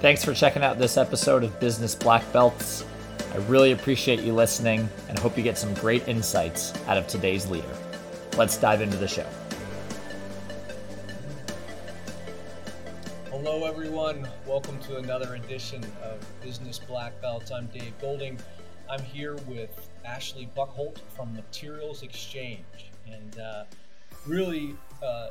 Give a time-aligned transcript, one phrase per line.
[0.00, 2.84] Thanks for checking out this episode of Business Black Belts.
[3.32, 7.50] I really appreciate you listening and hope you get some great insights out of today's
[7.50, 7.76] leader.
[8.36, 9.26] Let's dive into the show.
[13.30, 14.24] Hello, everyone.
[14.46, 17.50] Welcome to another edition of Business Black Belts.
[17.50, 18.38] I'm Dave Golding.
[18.88, 22.60] I'm here with Ashley Boeckholt from MaterialsXchange,
[23.10, 23.64] and uh,
[24.28, 25.30] really uh,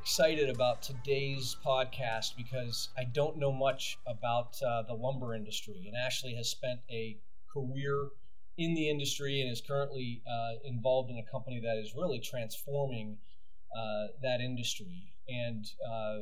[0.00, 5.96] excited about today's podcast because I don't know much about uh, the lumber industry, and
[5.96, 7.18] Ashley has spent a
[7.52, 8.08] career
[8.56, 13.16] in the industry and is currently uh, involved in a company that is really transforming
[13.76, 16.18] uh, that industry and uh,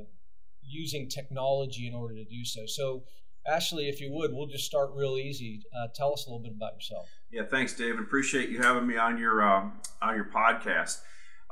[0.63, 2.67] using technology in order to do so.
[2.67, 3.05] So,
[3.47, 5.63] Ashley, if you would, we'll just start real easy.
[5.77, 7.09] Uh, tell us a little bit about yourself.
[7.31, 7.99] Yeah, thanks, Dave.
[7.99, 11.01] Appreciate you having me on your um, on your podcast.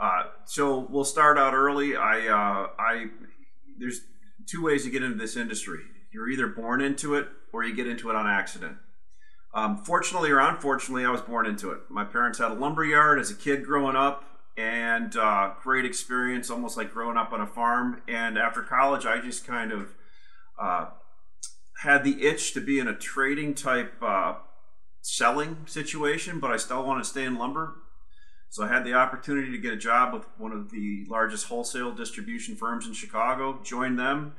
[0.01, 1.95] Uh, so we'll start out early.
[1.95, 3.07] I, uh, I,
[3.79, 4.01] there's
[4.47, 5.81] two ways to get into this industry.
[6.13, 8.77] You're either born into it or you get into it on accident.
[9.53, 11.81] Um, fortunately or unfortunately, I was born into it.
[11.91, 14.25] My parents had a lumber yard as a kid growing up,
[14.57, 18.03] and uh, great experience, almost like growing up on a farm.
[18.09, 19.95] And after college, I just kind of
[20.61, 20.87] uh,
[21.83, 24.35] had the itch to be in a trading type uh,
[25.03, 27.75] selling situation, but I still want to stay in lumber.
[28.51, 31.93] So I had the opportunity to get a job with one of the largest wholesale
[31.93, 33.61] distribution firms in Chicago.
[33.63, 34.35] Joined them,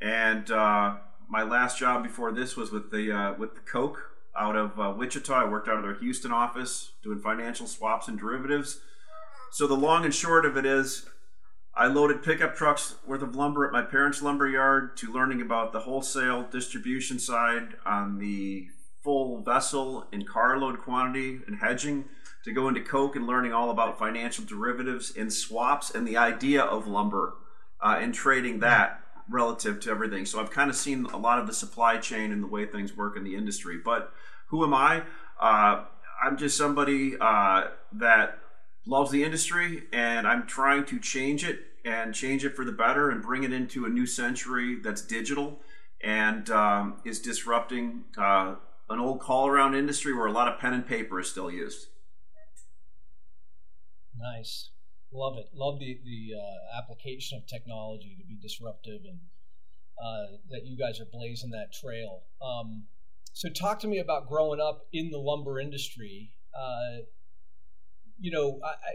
[0.00, 3.98] and uh, my last job before this was with the uh, with the Koch
[4.38, 5.34] out of uh, Wichita.
[5.34, 8.78] I worked out of their Houston office doing financial swaps and derivatives.
[9.50, 11.06] So the long and short of it is,
[11.74, 15.72] I loaded pickup trucks worth of lumber at my parents' lumber yard to learning about
[15.72, 18.68] the wholesale distribution side on the
[19.02, 22.04] full vessel and carload quantity and hedging
[22.48, 26.62] to go into Koch and learning all about financial derivatives and swaps and the idea
[26.62, 27.34] of lumber
[27.80, 30.24] uh, and trading that relative to everything.
[30.24, 32.96] So I've kind of seen a lot of the supply chain and the way things
[32.96, 33.78] work in the industry.
[33.84, 34.12] But
[34.46, 35.02] who am I?
[35.38, 35.84] Uh,
[36.24, 38.38] I'm just somebody uh, that
[38.86, 43.10] loves the industry and I'm trying to change it and change it for the better
[43.10, 45.60] and bring it into a new century that's digital
[46.02, 48.54] and um, is disrupting uh,
[48.88, 51.88] an old call around industry where a lot of pen and paper is still used.
[54.18, 54.70] Nice.
[55.12, 55.46] Love it.
[55.54, 59.20] Love the the uh, application of technology to be disruptive and
[60.02, 62.22] uh, that you guys are blazing that trail.
[62.42, 62.84] Um,
[63.32, 66.32] so, talk to me about growing up in the lumber industry.
[66.54, 67.02] Uh,
[68.20, 68.92] you know, I, I,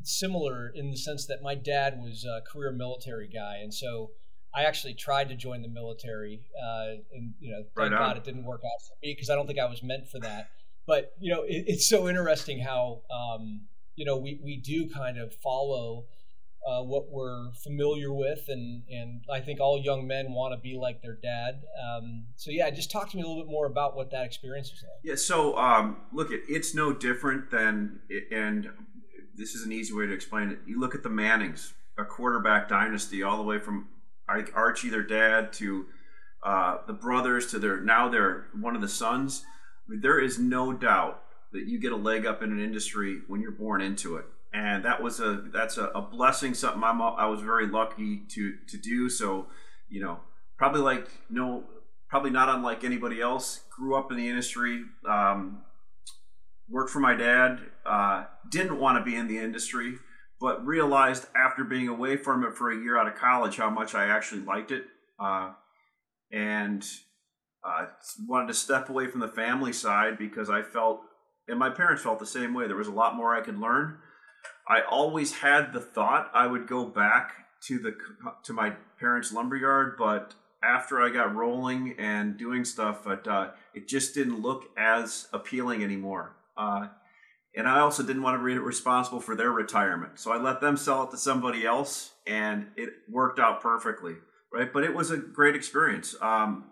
[0.00, 4.10] it's similar in the sense that my dad was a career military guy, and so
[4.54, 8.24] I actually tried to join the military, uh, and you know, thank right God it
[8.24, 10.50] didn't work out for me because I don't think I was meant for that.
[10.86, 13.62] But you know, it, it's so interesting how um,
[14.00, 16.06] you know we, we do kind of follow
[16.66, 20.74] uh, what we're familiar with, and and I think all young men want to be
[20.74, 21.60] like their dad.
[21.78, 24.70] Um, so yeah, just talk to me a little bit more about what that experience
[24.70, 25.00] was like.
[25.04, 28.00] Yeah, so um, look, it, it's no different than,
[28.32, 28.70] and
[29.36, 30.60] this is an easy way to explain it.
[30.66, 33.88] You look at the Mannings, a quarterback dynasty, all the way from
[34.26, 35.84] Archie, their dad, to
[36.42, 39.44] uh, the brothers, to their now they're one of the sons.
[39.86, 41.22] I mean, there is no doubt
[41.52, 44.24] that you get a leg up in an industry when you're born into it.
[44.52, 48.54] And that was a that's a, a blessing something I'm, i was very lucky to
[48.68, 49.08] to do.
[49.08, 49.46] So
[49.88, 50.20] you know
[50.56, 51.64] probably like no
[52.08, 53.60] probably not unlike anybody else.
[53.70, 55.62] Grew up in the industry um,
[56.68, 59.94] worked for my dad uh, didn't want to be in the industry
[60.40, 63.94] but realized after being away from it for a year out of college how much
[63.94, 64.84] i actually liked it.
[65.18, 65.52] Uh,
[66.32, 66.84] and
[67.62, 67.86] uh,
[68.26, 71.02] wanted to step away from the family side because i felt
[71.50, 73.98] and my parents felt the same way there was a lot more i could learn
[74.70, 77.96] I always had the thought I would go back to the
[78.44, 83.88] to my parents' lumberyard, but after I got rolling and doing stuff, but uh, it
[83.88, 86.36] just didn't look as appealing anymore.
[86.56, 86.88] Uh,
[87.56, 90.76] and I also didn't want to be responsible for their retirement, so I let them
[90.76, 94.14] sell it to somebody else, and it worked out perfectly,
[94.52, 94.72] right?
[94.72, 96.14] But it was a great experience.
[96.20, 96.66] Um,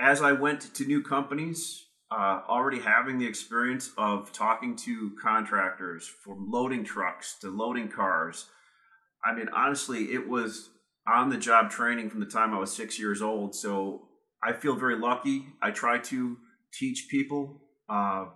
[0.00, 6.06] as I went to new companies, uh, already having the experience of talking to contractors
[6.06, 8.46] from loading trucks to loading cars.
[9.24, 10.70] I mean, honestly, it was
[11.06, 13.54] on the job training from the time I was six years old.
[13.54, 14.08] So
[14.44, 15.46] I feel very lucky.
[15.62, 16.36] I try to
[16.72, 18.26] teach people uh,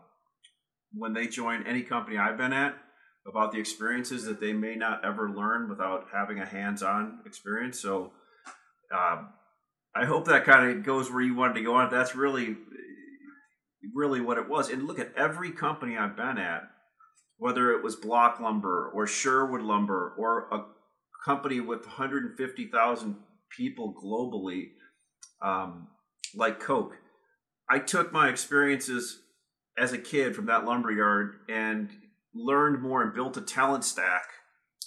[0.93, 2.77] when they join any company I've been at
[3.27, 7.81] about the experiences that they may not ever learn without having a hands on experience.
[7.81, 8.13] So
[8.95, 9.25] uh,
[9.95, 11.91] I hope that kind of goes where you wanted to go on.
[11.91, 12.57] That's really
[13.95, 14.71] really what it was.
[14.71, 16.63] And look at every company I've been at,
[17.39, 20.65] whether it was Block Lumber or Sherwood Lumber or a
[21.25, 23.17] company with 150,000
[23.51, 24.71] people globally,
[25.43, 25.89] um,
[26.35, 26.95] like Koch.
[27.69, 29.21] I took my experiences
[29.77, 31.91] as a kid from that lumber yard and
[32.35, 34.29] learned more and built a talent stack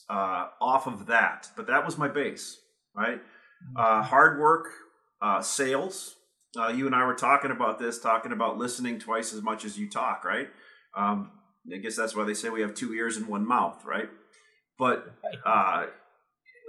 [0.10, 1.50] uh, off of that.
[1.56, 2.58] But that was my base,
[2.96, 3.22] right?
[3.76, 4.70] Uh, hard work,
[5.22, 6.16] uh, sales.
[6.58, 9.78] Uh, you and I were talking about this, talking about listening twice as much as
[9.78, 10.50] you talk, right?
[10.96, 11.32] Um,
[11.72, 14.10] I guess that's why they say we have two ears and one mouth, right?
[14.80, 15.14] But
[15.46, 15.86] uh,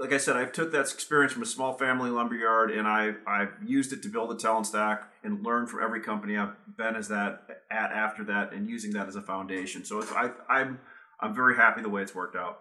[0.00, 3.52] like I said, I've took that experience from a small family lumberyard and I I've
[3.64, 7.08] used it to build a talent stack and learn from every company I've been as
[7.08, 9.84] that at after that and using that as a foundation.
[9.84, 10.80] So I, I'm
[11.20, 12.60] I'm very happy the way it's worked out.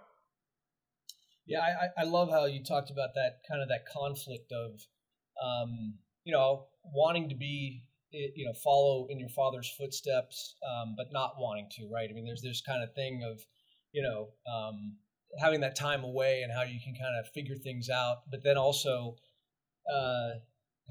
[1.47, 4.81] Yeah, I, I love how you talked about that kind of that conflict of,
[5.43, 5.95] um,
[6.29, 7.81] you know, wanting to be,
[8.11, 12.07] you know, follow in your father's footsteps, um, but not wanting to, right?
[12.07, 13.41] I mean, there's this kind of thing of,
[13.93, 14.97] you know, um,
[15.39, 18.57] having that time away and how you can kind of figure things out, but then
[18.57, 19.15] also
[19.91, 20.33] uh,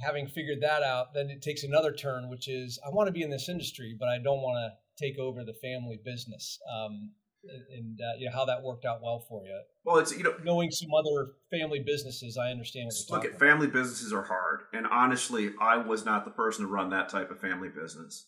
[0.05, 3.23] having figured that out, then it takes another turn, which is I want to be
[3.23, 6.59] in this industry, but I don't want to take over the family business.
[6.69, 7.13] Um,
[7.45, 9.61] and uh, you know how that worked out well for you.
[9.85, 12.91] Well, it's you know knowing some other family businesses, I understand.
[13.11, 16.91] look at family businesses are hard, and honestly, I was not the person to run
[16.91, 18.27] that type of family business.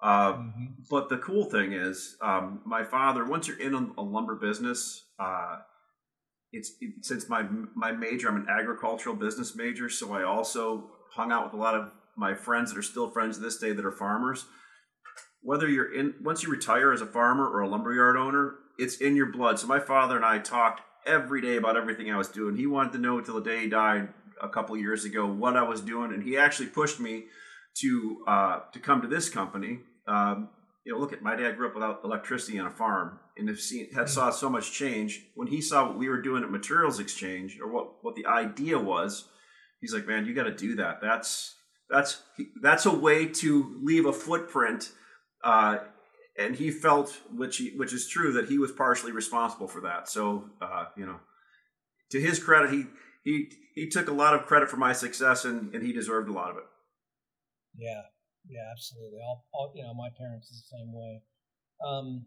[0.00, 0.64] Uh, mm-hmm.
[0.90, 3.24] But the cool thing is, um, my father.
[3.24, 5.58] Once you're in a, a lumber business, uh,
[6.52, 11.32] it's it, since my my major, I'm an agricultural business major, so I also hung
[11.32, 13.84] out with a lot of my friends that are still friends to this day that
[13.84, 14.44] are farmers.
[15.48, 19.16] Whether you're in once you retire as a farmer or a lumberyard owner, it's in
[19.16, 19.58] your blood.
[19.58, 22.54] So my father and I talked every day about everything I was doing.
[22.54, 24.08] He wanted to know until the day he died
[24.42, 27.24] a couple years ago what I was doing, and he actually pushed me
[27.78, 29.78] to uh, to come to this company.
[30.06, 30.50] Um,
[30.84, 33.58] you know, look at my dad grew up without electricity on a farm, and have
[33.58, 35.28] seen had saw so much change.
[35.34, 39.24] When he saw what we were doing at MaterialsXchange, or what what the idea was,
[39.80, 41.00] he's like, "Man, you got to do that.
[41.00, 41.54] That's
[41.88, 42.20] that's
[42.60, 44.90] that's a way to leave a footprint."
[45.42, 45.78] Uh,
[46.38, 50.08] and he felt, which he, which is true, that he was partially responsible for that.
[50.08, 51.20] So, uh, you know,
[52.10, 52.84] to his credit, he
[53.24, 56.32] he he took a lot of credit for my success, and, and he deserved a
[56.32, 56.64] lot of it.
[57.76, 58.02] Yeah,
[58.48, 59.18] yeah, absolutely.
[59.20, 61.22] All, all you know, my parents is the same way.
[61.86, 62.26] Um,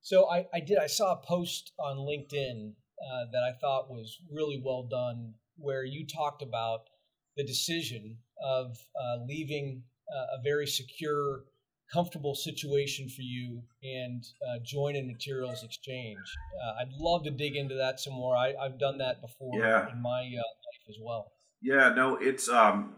[0.00, 0.78] so I, I did.
[0.78, 5.84] I saw a post on LinkedIn uh, that I thought was really well done, where
[5.84, 6.88] you talked about
[7.36, 9.82] the decision of uh, leaving
[10.12, 11.44] uh, a very secure,
[11.92, 16.14] comfortable situation for you and uh, joining MaterialsXchange.
[16.14, 18.36] Uh, I'd love to dig into that some more.
[18.36, 19.90] I, have done that before yeah.
[19.92, 21.32] in my uh, life as well.
[21.62, 22.94] Yeah, no, it's um,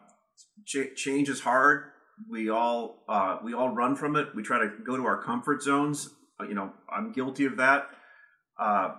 [0.66, 1.92] ch- change is hard
[2.28, 4.28] we all uh, we all run from it.
[4.34, 6.10] We try to go to our comfort zones.
[6.40, 7.88] Uh, you know, I'm guilty of that.
[8.58, 8.94] Uh,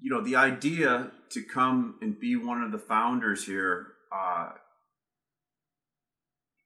[0.00, 4.50] you know, the idea to come and be one of the founders here, uh,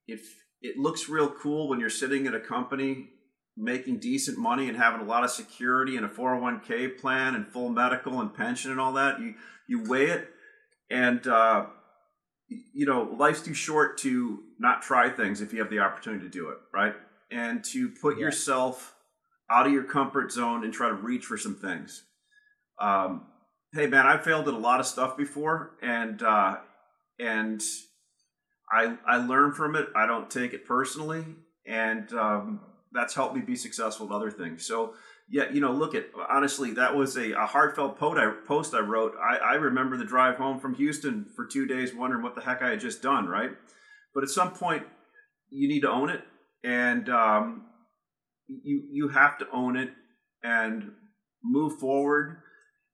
[0.06, 0.20] if
[0.60, 3.10] it looks real cool when you're sitting at a company
[3.56, 7.68] making decent money and having a lot of security and a 401k plan and full
[7.68, 9.34] medical and pension and all that, you
[9.66, 10.28] you weigh it
[10.90, 11.66] and uh,
[12.48, 16.30] you know, life's too short to not try things if you have the opportunity to
[16.30, 16.94] do it, right?
[17.30, 18.26] And to put yeah.
[18.26, 18.94] yourself
[19.50, 22.04] out of your comfort zone and try to reach for some things.
[22.80, 23.26] Um,
[23.72, 26.58] hey, man, I failed at a lot of stuff before, and uh,
[27.18, 27.62] and
[28.72, 29.88] I I learn from it.
[29.96, 31.24] I don't take it personally,
[31.66, 32.60] and um,
[32.92, 34.66] that's helped me be successful at other things.
[34.66, 34.94] So
[35.30, 39.12] yeah, you know, look at honestly, that was a, a heartfelt I, post I wrote.
[39.22, 42.62] I, I remember the drive home from Houston for two days, wondering what the heck
[42.62, 43.50] I had just done, right?
[44.14, 44.84] But at some point,
[45.50, 46.22] you need to own it,
[46.64, 47.66] and um,
[48.46, 49.90] you you have to own it
[50.42, 50.92] and
[51.44, 52.38] move forward,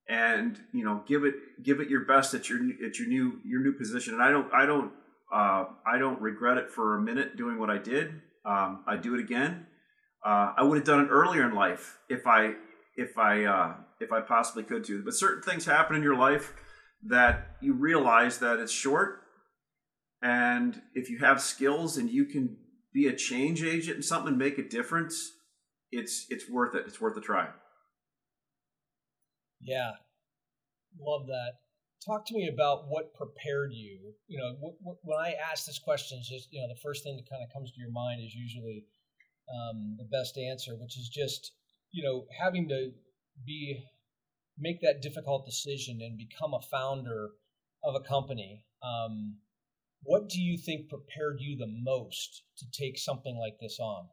[0.09, 3.63] and you know, give it give it your best at your at your new your
[3.63, 4.15] new position.
[4.15, 4.91] And I don't I don't
[5.35, 8.23] uh, I don't regret it for a minute doing what I did.
[8.45, 9.67] Um, I do it again
[10.25, 12.55] uh, I would have done it earlier in life if I
[12.97, 15.03] if I uh, if I possibly could to.
[15.05, 16.55] But certain things happen in your life
[17.07, 19.21] that you realize that it's short,
[20.23, 22.57] and if you have skills and you can
[22.95, 25.33] be a change agent and something and make a difference,
[25.93, 26.85] it's it's worth it.
[26.87, 27.49] It's worth a try.
[29.61, 29.93] Yeah,
[30.99, 31.53] love that.
[32.05, 34.13] Talk to me about what prepared you.
[34.27, 37.31] You know, when I ask this question, is just you know the first thing that
[37.31, 38.85] kind of comes to your mind is usually
[39.49, 41.53] um, the best answer, which is just
[41.93, 42.91] you know having to
[43.47, 43.83] be
[44.59, 47.31] make that difficult decision and become a founder
[47.83, 48.65] of a company.
[48.83, 49.37] Um,
[50.03, 54.09] what do you think prepared you the most to take something like this on?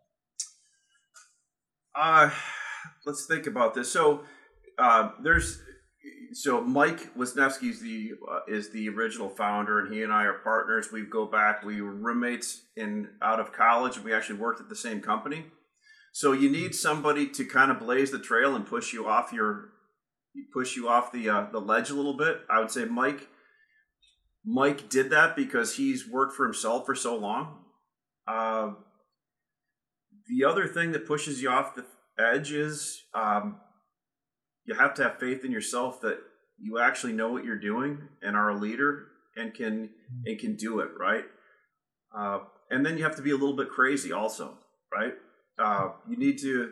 [1.93, 2.29] Uh,
[3.05, 3.91] let's think about this.
[3.91, 4.23] So
[4.77, 5.61] uh, there's
[6.33, 10.39] so Mike Wisniewski is the uh, is the original founder, and he and I are
[10.39, 10.91] partners.
[10.91, 11.63] We go back.
[11.63, 13.97] We were roommates in out of college.
[13.97, 15.45] And we actually worked at the same company.
[16.13, 19.69] So you need somebody to kind of blaze the trail and push you off your
[20.53, 22.41] push you off the uh, the ledge a little bit.
[22.49, 23.27] I would say Mike
[24.45, 27.65] Mike did that because he's worked for himself for so long.
[28.27, 28.71] Uh,
[30.27, 31.85] the other thing that pushes you off the
[32.17, 33.59] edge is um,
[34.65, 36.19] you have to have faith in yourself that
[36.59, 39.89] you actually know what you're doing and are a leader and can
[40.25, 41.23] and can do it right.
[42.15, 42.39] Uh,
[42.69, 44.57] and then you have to be a little bit crazy also,
[44.93, 45.13] right?
[45.57, 46.71] Uh, you need to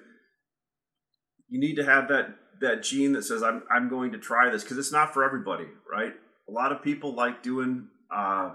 [1.47, 4.63] you need to have that that gene that says I'm I'm going to try this
[4.63, 6.13] because it's not for everybody, right?
[6.47, 8.51] A lot of people like doing uh,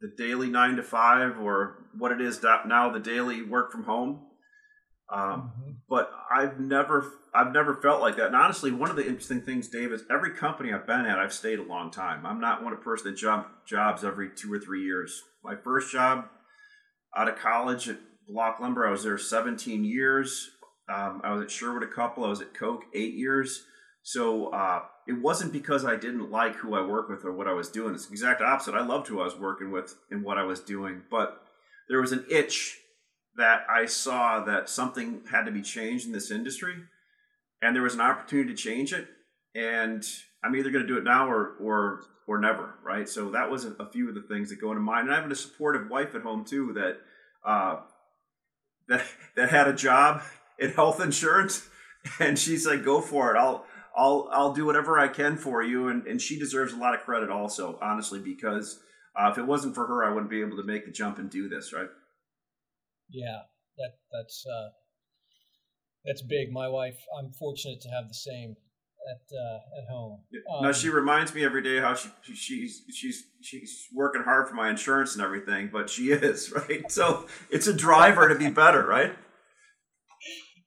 [0.00, 4.20] the daily nine to five or what it is now the daily work from home.
[5.10, 5.70] Um, mm-hmm.
[5.88, 8.26] But I've never I've never felt like that.
[8.26, 11.32] And honestly, one of the interesting things, Dave, is every company I've been at, I've
[11.32, 12.26] stayed a long time.
[12.26, 15.22] I'm not one of person that jump jobs every two or three years.
[15.42, 16.26] My first job
[17.16, 17.98] out of college at
[18.28, 20.50] Block Lumber, I was there 17 years.
[20.92, 22.24] Um, I was at Sherwood a couple.
[22.24, 23.64] I was at Koch eight years.
[24.02, 27.52] So uh, it wasn't because I didn't like who I work with or what I
[27.52, 27.94] was doing.
[27.94, 28.74] It's the exact opposite.
[28.74, 31.02] I loved who I was working with and what I was doing.
[31.10, 31.42] But
[31.88, 32.78] there was an itch
[33.38, 36.74] that I saw that something had to be changed in this industry,
[37.62, 39.06] and there was an opportunity to change it.
[39.54, 40.04] And
[40.44, 43.08] I'm either going to do it now or or or never, right?
[43.08, 45.06] So that was a, few of the things that go into mind.
[45.08, 46.98] And I have a supportive wife at home too that
[47.44, 47.80] uh,
[48.88, 50.22] that that had a job
[50.58, 51.68] in health insurance,
[52.20, 53.38] and she's like, "Go for it!
[53.38, 53.64] I'll
[53.96, 57.02] I'll I'll do whatever I can for you." And and she deserves a lot of
[57.02, 58.80] credit also, honestly, because
[59.16, 61.30] uh, if it wasn't for her, I wouldn't be able to make the jump and
[61.30, 61.88] do this, right?
[63.10, 63.40] Yeah,
[63.78, 64.68] that that's uh,
[66.04, 66.52] that's big.
[66.52, 68.56] My wife, I'm fortunate to have the same
[69.10, 70.20] at uh, at home.
[70.54, 74.54] Um, now she reminds me every day how she she's she's she's working hard for
[74.54, 76.90] my insurance and everything, but she is right.
[76.90, 79.14] So it's a driver to be better, right?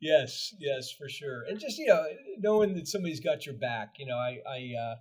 [0.03, 1.43] Yes, yes, for sure.
[1.47, 2.03] And just you know,
[2.39, 3.93] knowing that somebody's got your back.
[3.99, 4.95] You know, I I uh,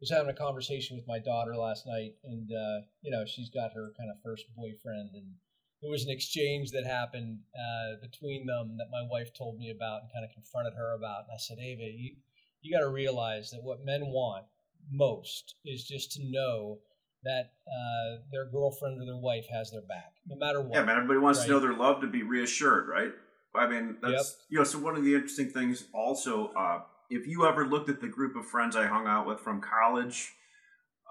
[0.00, 3.72] was having a conversation with my daughter last night, and uh, you know, she's got
[3.74, 5.34] her kind of first boyfriend, and
[5.82, 10.02] there was an exchange that happened uh, between them that my wife told me about
[10.02, 11.24] and kind of confronted her about.
[11.24, 12.16] And I said, Ava, you,
[12.60, 14.44] you got to realize that what men want
[14.90, 16.78] most is just to know
[17.24, 20.74] that uh, their girlfriend or their wife has their back, no matter what.
[20.74, 20.96] Yeah, man.
[20.96, 21.46] Everybody wants right?
[21.46, 23.12] to know they're loved to be reassured, right?
[23.54, 24.24] I mean, that's yep.
[24.48, 24.64] you know.
[24.64, 28.36] So one of the interesting things, also, uh, if you ever looked at the group
[28.36, 30.32] of friends I hung out with from college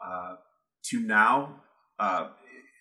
[0.03, 0.35] uh,
[0.85, 1.61] to now,
[1.99, 2.29] uh,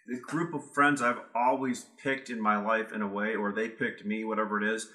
[0.08, 3.68] the group of friends I've always picked in my life in a way, or they
[3.68, 4.88] picked me, whatever it is.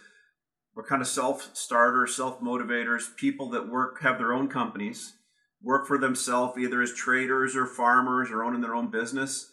[0.76, 5.14] We're kind of self starters, self motivators, people that work, have their own companies,
[5.62, 9.52] work for themselves, either as traders or farmers or owning their own business.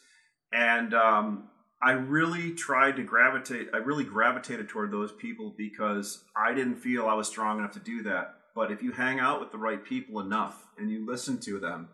[0.50, 1.50] And um,
[1.82, 7.06] I really tried to gravitate, I really gravitated toward those people because I didn't feel
[7.06, 8.34] I was strong enough to do that.
[8.54, 11.90] But if you hang out with the right people enough and you listen to them,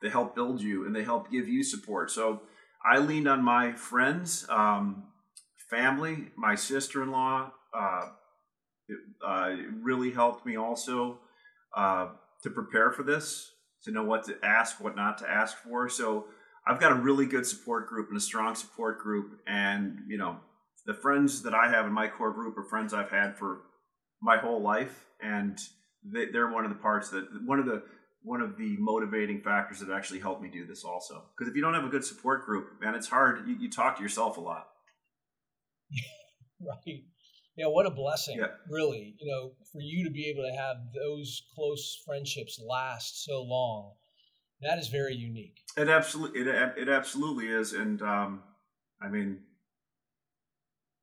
[0.00, 2.10] they help build you and they help give you support.
[2.10, 2.42] So,
[2.88, 5.04] I leaned on my friends, um,
[5.68, 7.52] family, my sister in law.
[7.74, 8.06] Uh,
[8.88, 9.50] it, uh,
[9.82, 11.18] really helped me also
[11.76, 12.08] uh,
[12.42, 13.50] to prepare for this,
[13.84, 15.88] to know what to ask, what not to ask for.
[15.88, 16.26] So
[16.66, 19.40] I've got a really good support group and a strong support group.
[19.46, 20.38] And, you know,
[20.86, 23.60] the friends that I have in my core group are friends I've had for
[24.22, 25.04] my whole life.
[25.22, 25.58] And
[26.02, 27.82] they, they're one of the parts that, one of the,
[28.22, 31.24] one of the motivating factors that actually helped me do this also.
[31.36, 33.46] Because if you don't have a good support group, man, it's hard.
[33.46, 34.68] You, you talk to yourself a lot.
[36.60, 37.02] right.
[37.56, 38.46] Yeah, what a blessing, yeah.
[38.70, 39.16] really.
[39.18, 43.94] You know, for you to be able to have those close friendships last so long,
[44.62, 45.58] that is very unique.
[45.76, 48.42] It absolutely, it, it absolutely is, and um,
[49.02, 49.40] I mean,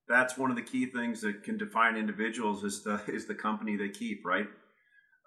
[0.07, 3.75] that's one of the key things that can define individuals is the is the company
[3.75, 4.47] they keep, right?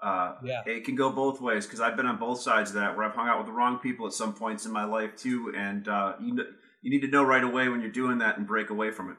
[0.03, 0.63] Uh, yeah.
[0.67, 3.15] It can go both ways because I've been on both sides of that where I've
[3.15, 6.15] hung out with the wrong people at some points in my life too, and uh,
[6.21, 6.37] you
[6.83, 9.17] you need to know right away when you're doing that and break away from it.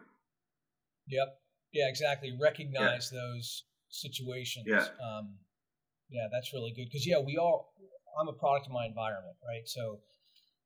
[1.07, 1.27] Yep.
[1.74, 1.89] Yeah.
[1.89, 2.38] Exactly.
[2.39, 3.19] Recognize yeah.
[3.19, 4.65] those situations.
[4.67, 4.86] Yeah.
[5.03, 5.36] Um,
[6.09, 7.74] yeah, that's really good because yeah, we all.
[8.19, 9.67] I'm a product of my environment, right?
[9.67, 10.00] So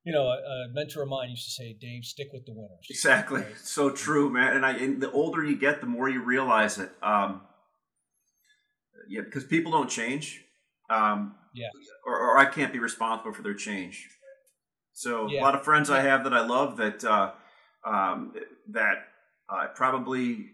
[0.03, 2.87] you know, a, a, mentor of mine used to say, "Dave, stick with the winners."
[2.89, 3.57] Exactly, right?
[3.57, 4.55] so true, man.
[4.55, 6.91] And I, and the older you get, the more you realize it.
[7.01, 7.41] Um,
[9.07, 10.43] yeah, because people don't change.
[10.89, 11.67] Um, yeah.
[12.05, 14.09] Or, or, I can't be responsible for their change.
[14.93, 15.39] So yeah.
[15.39, 17.31] a lot of friends I have that I love that uh,
[17.85, 18.33] um,
[18.69, 19.05] that
[19.49, 20.47] uh, probably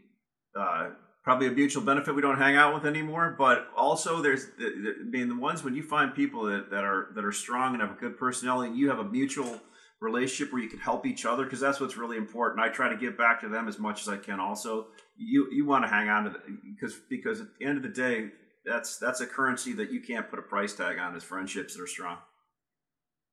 [0.55, 0.89] uh,
[1.23, 3.35] probably a mutual benefit we don't hang out with anymore.
[3.37, 7.25] But also, there's I mean the ones when you find people that, that are that
[7.25, 9.59] are strong and have a good personality, and you have a mutual
[10.01, 12.61] relationship where you can help each other because that's what's really important.
[12.61, 14.39] I try to give back to them as much as I can.
[14.39, 14.87] Also,
[15.19, 16.35] you you want to hang on to
[16.71, 18.29] because because at the end of the day,
[18.65, 21.15] that's that's a currency that you can't put a price tag on.
[21.15, 22.17] Is friendships that are strong.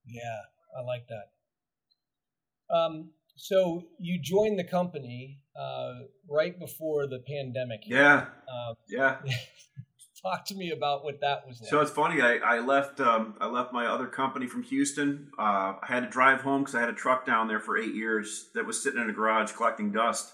[0.07, 0.41] Yeah,
[0.79, 2.75] I like that.
[2.75, 5.95] Um, so you joined the company uh,
[6.29, 7.83] right before the pandemic.
[7.87, 8.27] Yeah.
[8.53, 9.19] Uh, yeah.
[10.23, 11.71] talk to me about what that was like.
[11.71, 12.21] So it's funny.
[12.21, 13.01] I, I left.
[13.01, 15.31] Um, I left my other company from Houston.
[15.39, 17.95] Uh, I had to drive home because I had a truck down there for eight
[17.95, 20.33] years that was sitting in a garage collecting dust.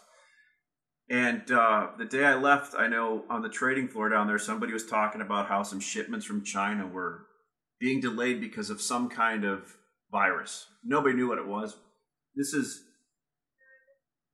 [1.11, 4.73] And uh, the day I left, I know on the trading floor down there, somebody
[4.73, 7.27] was talking about how some shipments from China were
[7.81, 9.77] being delayed because of some kind of
[10.11, 10.67] virus.
[10.85, 11.77] Nobody knew what it was.
[12.35, 12.85] This is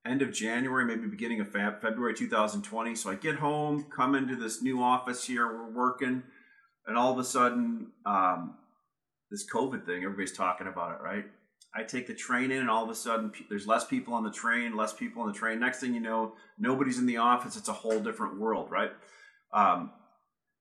[0.06, 2.94] end of January, maybe beginning of February 2020.
[2.94, 6.22] So I get home, come into this new office here, we're working,
[6.86, 8.56] and all of a sudden, um,
[9.30, 11.24] this COVID thing, everybody's talking about it, right?
[11.74, 14.30] I take the train in, and all of a sudden, there's less people on the
[14.30, 15.60] train, less people on the train.
[15.60, 17.56] Next thing you know, nobody's in the office.
[17.56, 18.90] It's a whole different world, right?
[19.52, 19.92] Um,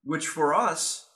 [0.04, 1.08] which for us,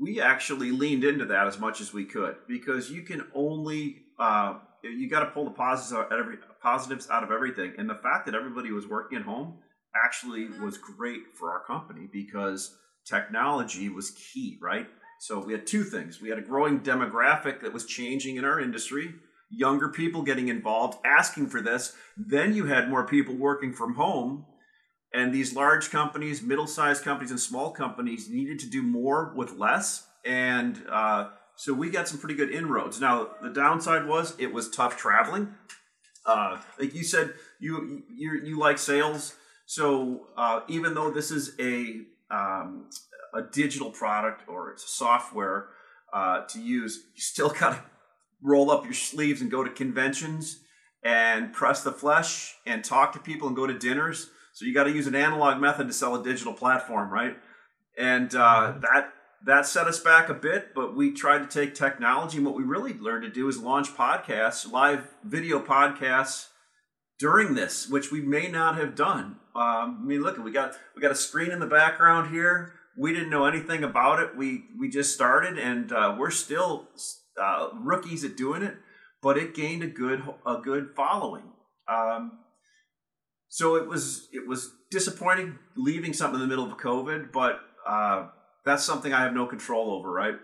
[0.00, 4.54] we actually leaned into that as much as we could because you can only uh,
[4.82, 7.72] you got to pull the positives out, every, positives out of everything.
[7.78, 9.58] And the fact that everybody was working at home
[10.04, 14.86] actually was great for our company because technology was key, right?
[15.20, 16.20] So we had two things.
[16.20, 19.14] We had a growing demographic that was changing in our industry,
[19.50, 21.94] younger people getting involved, asking for this.
[22.16, 24.46] Then you had more people working from home.
[25.14, 29.56] And these large companies, middle sized companies, and small companies needed to do more with
[29.56, 30.06] less.
[30.24, 33.00] And uh, so we got some pretty good inroads.
[33.00, 35.54] Now the downside was it was tough traveling.
[36.26, 39.36] Uh, like you said, you you you like sales.
[39.64, 42.00] So uh, even though this is a
[42.30, 42.90] um,
[43.32, 45.68] a digital product or it's software
[46.12, 47.82] uh, to use, you still got to
[48.46, 50.60] roll up your sleeves and go to conventions
[51.02, 54.30] and press the flesh and talk to people and go to dinners.
[54.54, 57.36] So you got to use an analog method to sell a digital platform, right?
[57.98, 59.12] And uh, that
[59.44, 62.62] that set us back a bit, but we tried to take technology and what we
[62.62, 66.48] really learned to do is launch podcasts, live video podcasts
[67.18, 69.36] during this, which we may not have done.
[69.54, 72.72] Um, I mean, look, we got we got a screen in the background here.
[72.96, 74.36] We didn't know anything about it.
[74.36, 76.88] We we just started, and uh, we're still
[77.40, 78.76] uh, rookies at doing it.
[79.22, 81.44] But it gained a good a good following.
[81.88, 82.38] Um,
[83.48, 88.28] so it was it was disappointing leaving something in the middle of COVID, but uh,
[88.64, 90.34] that's something I have no control over, right?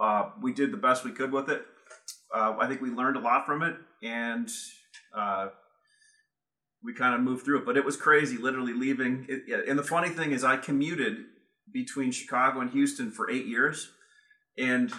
[0.00, 1.62] Uh, we did the best we could with it.
[2.34, 4.48] Uh, I think we learned a lot from it, and
[5.16, 5.48] uh,
[6.82, 7.66] we kind of moved through it.
[7.66, 9.26] But it was crazy, literally leaving.
[9.28, 11.24] It, and the funny thing is, I commuted
[11.72, 13.90] between Chicago and Houston for eight years,
[14.56, 14.92] and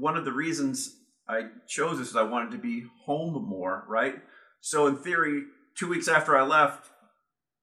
[0.00, 0.96] one of the reasons
[1.28, 4.16] I chose this is I wanted to be home more, right?
[4.60, 5.44] So in theory,
[5.76, 6.90] two weeks after I left,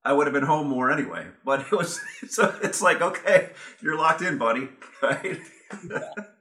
[0.03, 1.27] I would have been home more anyway.
[1.43, 4.69] But it was so it's like okay, you're locked in, buddy.
[5.01, 5.39] Right?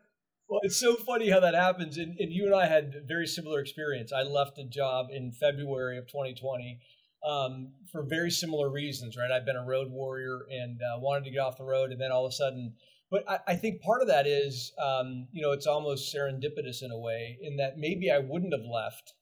[0.46, 3.26] Well, it's so funny how that happens, and, and you and I had a very
[3.26, 4.12] similar experience.
[4.12, 6.80] I left a job in February of 2020
[7.26, 9.30] um, for very similar reasons, right?
[9.30, 12.12] I've been a road warrior and uh, wanted to get off the road, and then
[12.12, 12.74] all of a sudden,
[13.14, 16.90] but I, I think part of that is, um, you know, it's almost serendipitous in
[16.90, 19.14] a way, in that maybe I wouldn't have left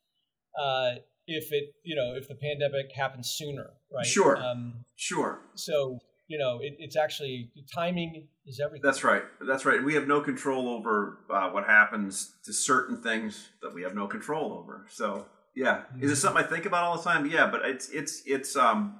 [0.59, 0.93] uh,
[1.27, 4.07] if it you know if the pandemic happened sooner right?
[4.07, 4.37] Sure.
[4.37, 5.41] Um, sure.
[5.55, 8.83] so you know it, it's actually timing is everything.
[8.83, 9.23] That's right.
[9.47, 9.83] That's right.
[9.83, 14.07] We have no control over uh, what happens to certain things that we have no
[14.07, 14.87] control over.
[14.91, 15.75] So yeah.
[15.75, 16.05] Mm-hmm.
[16.05, 16.21] is it mm-hmm.
[16.21, 17.27] something i think about all the time?
[17.27, 18.99] Yeah but it's it's it's um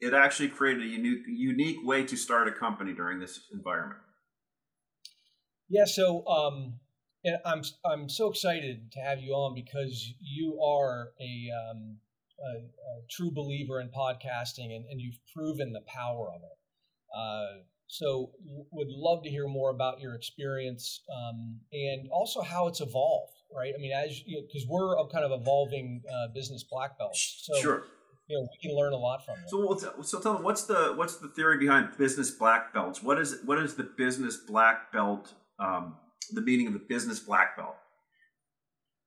[0.00, 4.00] it actually created a unique unique way to start a company during this environment
[5.68, 6.74] yeah so um
[7.24, 11.96] and I'm I'm so excited to have you on because you are a, um,
[12.38, 17.16] a, a true believer in podcasting, and, and, you've proven the power of it.
[17.16, 18.32] Uh, so,
[18.70, 23.32] would love to hear more about your experience um, and also how it's evolved.
[23.54, 23.72] Right?
[23.76, 27.42] I mean, as because you know, we're a kind of evolving uh, business black belts.
[27.44, 27.84] So, sure.
[28.26, 29.50] You know, we can learn a lot from it.
[29.50, 33.02] So, so tell me, what's the what's the theory behind business black belts?
[33.02, 35.34] What is what is the business black belt?
[35.58, 35.96] Um,
[36.32, 37.76] the meaning of the business black belt?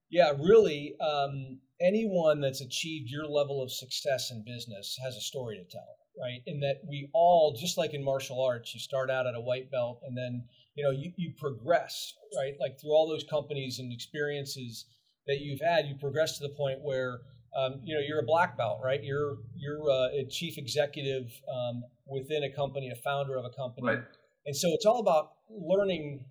[0.10, 5.58] Yeah, really, um, anyone that's achieved your level of success in business has a story
[5.58, 6.42] to tell, right?
[6.46, 9.70] In that we all, just like in martial arts, you start out at a white
[9.72, 10.44] belt and then
[10.76, 12.54] you know you, you progress, right?
[12.60, 14.86] Like through all those companies and experiences
[15.26, 17.20] that you've had, you progress to the point where
[17.58, 19.04] um, you know, you're a black belt, right?
[19.04, 23.88] You're you're uh, a chief executive um, within a company, a founder of a company,
[23.88, 24.04] Right.
[24.46, 26.26] and so it's all about learning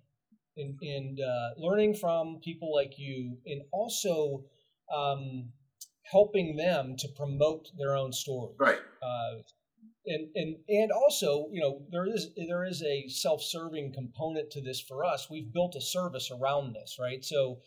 [0.55, 4.43] and, and uh, learning from people like you, and also
[4.95, 5.49] um,
[6.03, 8.79] helping them to promote their own story, Right.
[9.01, 9.41] Uh,
[10.05, 14.79] and, and and also, you know, there is there is a self-serving component to this
[14.79, 15.27] for us.
[15.29, 17.23] We've built a service around this, right?
[17.25, 17.59] So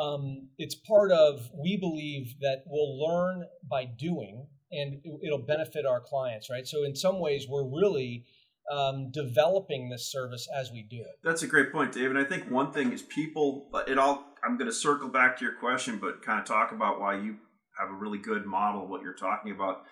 [0.00, 5.84] um, it's part of we believe that we'll learn by doing, and it- it'll benefit
[5.86, 6.66] our clients, right?
[6.66, 8.24] So in some ways, we're really
[8.70, 11.18] um, developing this service as we do it.
[11.24, 12.18] That's a great point, David.
[12.18, 13.70] I think one thing is people.
[13.86, 14.24] It all.
[14.44, 17.36] I'm going to circle back to your question, but kind of talk about why you
[17.80, 19.84] have a really good model of what you're talking about.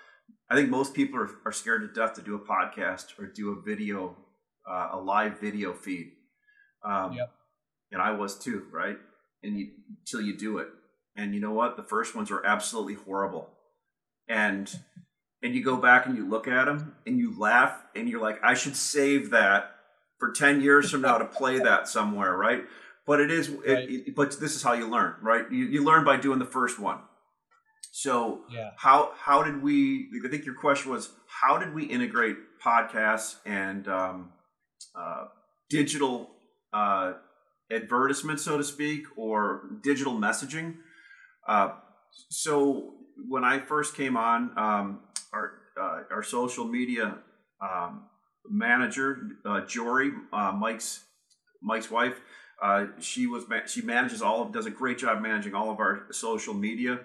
[0.50, 3.50] I think most people are, are scared to death to do a podcast or do
[3.52, 4.16] a video,
[4.70, 6.12] uh, a live video feed.
[6.84, 7.32] Um, Yep.
[7.92, 8.98] And I was too, right?
[9.42, 9.68] And you
[10.00, 10.68] until you do it,
[11.16, 11.76] and you know what?
[11.76, 13.50] The first ones are absolutely horrible,
[14.28, 14.70] and
[15.42, 18.42] and you go back and you look at them and you laugh and you're like,
[18.42, 19.76] I should save that
[20.18, 22.64] for 10 years from now to play that somewhere, right?
[23.06, 25.44] But it is, it- it- but this is how you learn, right?
[25.52, 27.00] You, you learn by doing the first one.
[27.92, 28.70] So Yeah.
[28.76, 30.08] how how did we?
[30.24, 34.32] I think your question was how did we integrate podcasts and um,
[34.94, 35.26] uh,
[35.68, 36.30] digital
[36.72, 37.12] uh,
[37.70, 40.76] advertisements, so to speak, or digital messaging?
[41.46, 41.70] Uh,
[42.30, 42.94] so
[43.28, 45.00] when I first came on, um,
[45.32, 47.18] our uh, our social media
[47.60, 48.04] um,
[48.48, 51.04] manager, uh, Jory, uh, Mike's
[51.62, 52.20] Mike's wife,
[52.62, 56.06] uh, she was she manages all of does a great job managing all of our
[56.12, 57.00] social media.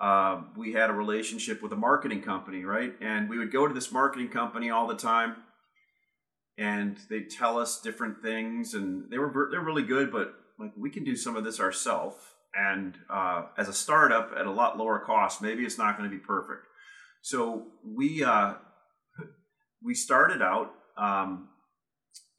[0.00, 2.92] Um, we had a relationship with a marketing company, right?
[3.00, 5.36] And we would go to this marketing company all the time,
[6.58, 10.90] and they'd tell us different things, and they were they're really good, but like we
[10.90, 12.16] can do some of this ourselves.
[12.54, 16.14] And uh, as a startup at a lot lower cost, maybe it's not going to
[16.14, 16.66] be perfect.
[17.22, 18.54] So we uh,
[19.82, 21.48] we started out, um,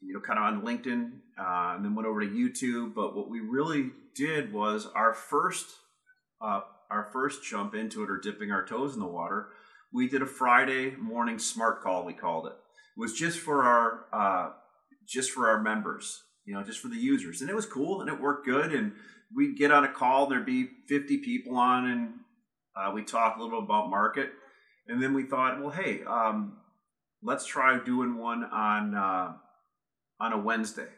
[0.00, 2.94] you know, kind of on LinkedIn, uh, and then went over to YouTube.
[2.94, 5.66] But what we really did was our first
[6.40, 9.48] uh, our first jump into it or dipping our toes in the water.
[9.92, 12.04] We did a Friday morning smart call.
[12.04, 12.54] We called it.
[12.96, 14.52] Was just for our uh,
[15.06, 18.08] just for our members, you know, just for the users, and it was cool and
[18.08, 18.72] it worked good.
[18.72, 18.92] And
[19.34, 22.12] we'd get on a call, there'd be 50 people on, and
[22.76, 24.30] uh, we talk a little bit about market.
[24.86, 26.58] And then we thought, well, hey, um,
[27.22, 29.32] let's try doing one on uh,
[30.20, 30.88] on a Wednesday.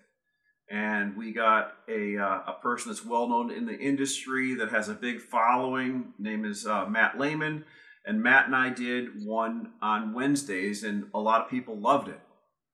[0.69, 4.89] And we got a uh, a person that's well known in the industry that has
[4.89, 6.13] a big following.
[6.19, 7.65] Name is uh, Matt Lehman,
[8.07, 12.21] and Matt and I did one on Wednesdays, and a lot of people loved it.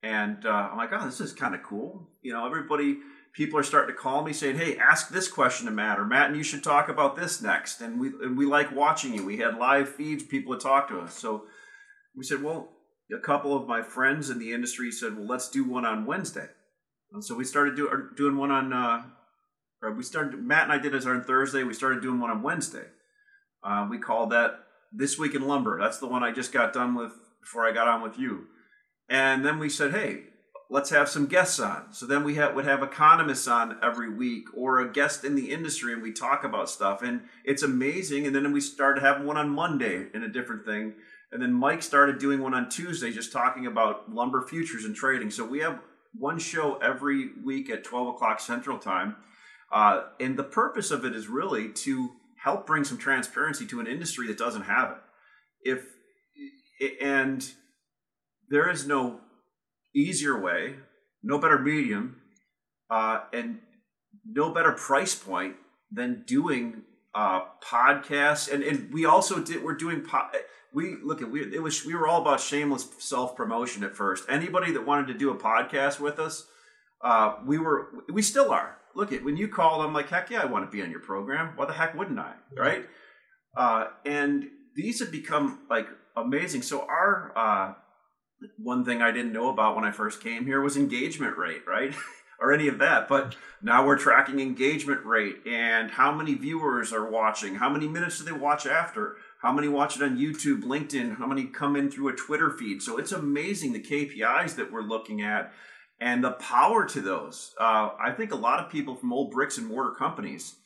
[0.02, 2.08] And uh, I'm like, oh, this is kind of cool.
[2.22, 2.98] You know, everybody,
[3.32, 6.28] people are starting to call me saying, hey, ask this question to Matt, or Matt,
[6.28, 7.80] and you should talk about this next.
[7.80, 9.24] And we and we like watching you.
[9.24, 11.14] We had live feeds, people would talk to us.
[11.14, 11.44] So
[12.14, 12.68] we said, well,
[13.14, 16.48] a couple of my friends in the industry said, well, let's do one on Wednesday.
[17.12, 19.02] And so we started do, doing one on, uh,
[19.94, 21.62] we started, Matt and I did it on Thursday.
[21.62, 22.86] We started doing one on Wednesday.
[23.62, 24.60] Uh, we called that
[24.92, 25.78] This Week in Lumber.
[25.80, 28.46] That's the one I just got done with before I got on with you.
[29.08, 30.24] And then we said, hey,
[30.70, 31.92] let's have some guests on.
[31.92, 35.50] So then we ha- would have economists on every week or a guest in the
[35.50, 37.02] industry and we talk about stuff.
[37.02, 38.26] And it's amazing.
[38.26, 40.94] And then we started having one on Monday in a different thing.
[41.30, 45.30] And then Mike started doing one on Tuesday, just talking about lumber futures and trading.
[45.30, 45.80] So we have
[46.18, 49.16] one show every week at 12 o'clock Central Time.
[49.70, 52.10] Uh, and the purpose of it is really to
[52.42, 54.96] help bring some transparency to an industry that doesn't have it.
[55.64, 55.86] If
[57.00, 57.48] and
[58.48, 59.20] there is no
[59.94, 60.74] easier way,
[61.22, 62.20] no better medium,
[62.90, 63.60] uh, and
[64.24, 65.56] no better price point
[65.90, 66.82] than doing
[67.14, 68.52] uh, podcasts.
[68.52, 70.30] And and we also did we're doing po-
[70.72, 74.24] we look at we it was we were all about shameless self promotion at first.
[74.28, 76.46] Anybody that wanted to do a podcast with us,
[77.02, 78.78] uh, we were we still are.
[78.94, 81.00] Look at when you called, I'm like, heck yeah, I want to be on your
[81.00, 81.52] program.
[81.56, 82.34] Why the heck wouldn't I?
[82.56, 82.86] Right?
[83.56, 86.62] Uh, and these have become like amazing.
[86.62, 87.74] So our uh,
[88.58, 91.94] one thing I didn't know about when I first came here was engagement rate, right?
[92.42, 93.08] or any of that.
[93.08, 98.18] But now we're tracking engagement rate and how many viewers are watching, how many minutes
[98.18, 101.90] do they watch after, how many watch it on YouTube, LinkedIn, how many come in
[101.90, 102.82] through a Twitter feed.
[102.82, 105.52] So it's amazing the KPIs that we're looking at
[106.02, 107.54] and the power to those.
[107.60, 110.56] Uh, I think a lot of people from old bricks and mortar companies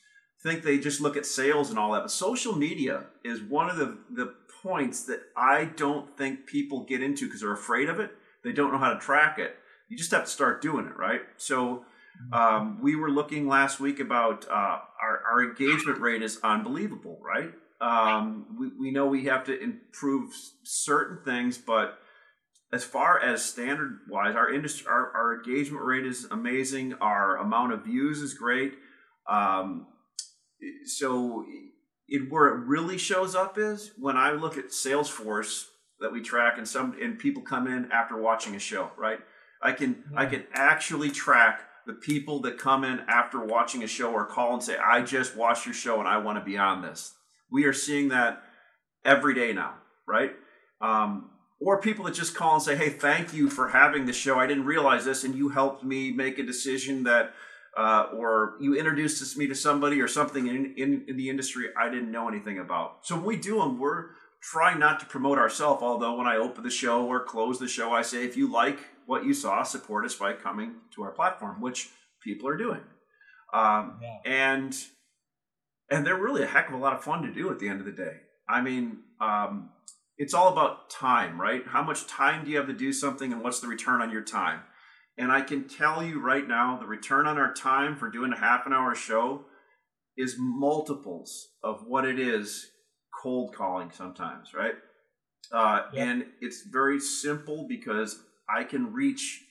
[0.43, 2.01] think they just look at sales and all that.
[2.01, 7.03] But social media is one of the, the points that I don't think people get
[7.03, 8.13] into because they're afraid of it.
[8.45, 9.57] They don't know how to track it.
[9.91, 11.21] You just have to start doing it, right?
[11.37, 11.85] So
[12.33, 17.53] um, we were looking last week about uh, our, our engagement rate is unbelievable, right?
[17.83, 21.99] Um, we, we know we have to improve certain things, but
[22.73, 26.95] as far as standard wise, our industry, our, our engagement rate is amazing.
[26.95, 28.75] Our amount of views is great.
[29.29, 29.87] Um,
[30.85, 31.45] so
[32.09, 35.67] it, where it really shows up is when I look at Salesforce
[36.01, 39.19] that we track, and some and people come in after watching a show, right?
[39.63, 40.19] I can mm-hmm.
[40.19, 44.55] I can actually track the people that come in after watching a show or call
[44.55, 47.15] and say, "I just watched your show and I want to be on this."
[47.51, 48.43] We are seeing that
[49.05, 49.75] every day now,
[50.07, 50.33] right?
[50.81, 54.39] Um, or people that just call and say, "Hey, thank you for having the show.
[54.39, 57.35] I didn't realize this, and you helped me make a decision that."
[57.77, 61.91] uh, or you introduced me to somebody or something in, in, in, the industry I
[61.91, 63.07] didn't know anything about.
[63.07, 64.07] So when we do them, we're
[64.41, 65.83] trying not to promote ourselves.
[65.83, 68.79] Although when I open the show or close the show, I say, if you like
[69.05, 71.91] what you saw, support us by coming to our platform, which
[72.23, 72.81] people are doing.
[73.53, 74.19] Um, yeah.
[74.25, 74.77] And
[75.91, 77.81] and they're really a heck of a lot of fun to do at the end
[77.81, 78.17] of the day.
[78.49, 79.71] I mean, um,
[80.19, 81.63] it's all about time, right?
[81.67, 84.23] How much time do you have to do something, and what's the return on your
[84.23, 84.61] time?
[85.19, 88.39] And I can tell you right now, the return on our time for doing a
[88.39, 89.45] half an hour show
[90.17, 92.71] is multiples of what it is
[93.23, 94.75] cold calling sometimes, right?
[95.53, 95.83] Uh.
[95.97, 99.43] And it's very simple because I can reach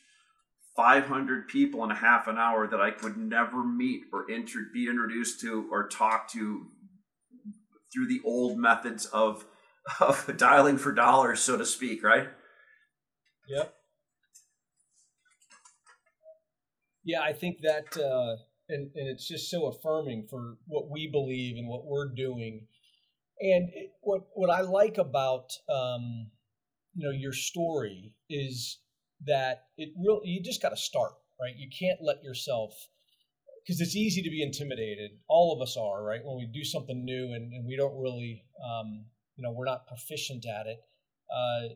[0.75, 4.87] 500 people in a half an hour that I could never meet or inter- be
[4.89, 6.65] introduced to or talk to
[7.93, 9.45] through the old methods of,
[9.99, 12.27] of dialing for dollars, so to speak, right?
[13.47, 13.73] Yep.
[17.03, 21.57] Yeah, I think that, uh, and, and it's just so affirming for what we believe
[21.57, 22.65] and what we're doing.
[23.39, 26.31] And it, what what I like about um,
[26.95, 28.79] you know your story is
[29.25, 31.53] that it really you just got to start right.
[31.55, 32.73] You can't let yourself
[33.65, 35.11] because it's easy to be intimidated.
[35.27, 38.43] All of us are right when we do something new and, and we don't really
[38.63, 40.79] um, you know we're not proficient at it.
[41.29, 41.75] Uh,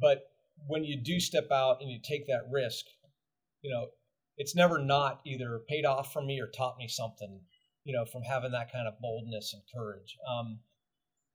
[0.00, 0.22] but
[0.66, 2.84] when you do step out and you take that risk,
[3.62, 3.86] you know
[4.40, 7.40] it's never not either paid off for me or taught me something,
[7.84, 10.16] you know, from having that kind of boldness and courage.
[10.26, 10.60] Um,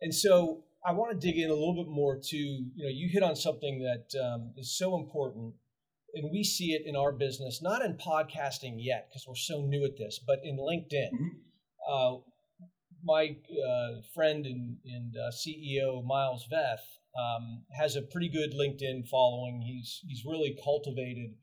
[0.02, 3.08] and so I want to dig in a little bit more to, you know, you
[3.08, 5.54] hit on something that um, is so important,
[6.16, 9.86] and we see it in our business, not in podcasting yet because we're so new
[9.86, 11.14] at this, but in LinkedIn.
[11.14, 11.28] Mm-hmm.
[11.88, 12.18] Uh,
[13.06, 19.08] my uh, friend and, and uh, CEO Miles Veth um, has a pretty good LinkedIn
[19.08, 19.62] following.
[19.62, 21.36] He's he's really cultivated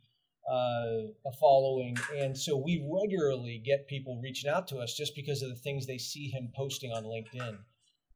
[0.51, 5.41] uh, a following, and so we regularly get people reaching out to us just because
[5.43, 7.57] of the things they see him posting on LinkedIn,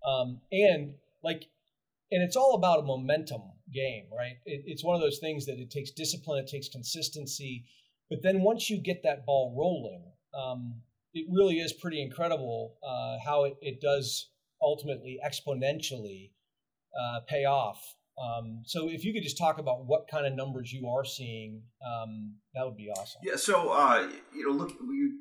[0.07, 1.47] um, and like,
[2.11, 4.37] and it's all about a momentum game, right?
[4.45, 7.65] It, it's one of those things that it takes discipline, it takes consistency,
[8.11, 10.03] but then once you get that ball rolling,
[10.37, 10.83] um,
[11.17, 14.31] it really is pretty incredible uh, how it, it does
[14.63, 16.31] ultimately exponentially
[16.99, 20.73] uh, pay off um, so if you could just talk about what kind of numbers
[20.73, 23.21] you are seeing, um, that would be awesome.
[23.23, 23.37] Yeah.
[23.37, 25.13] So uh, you know, look, we,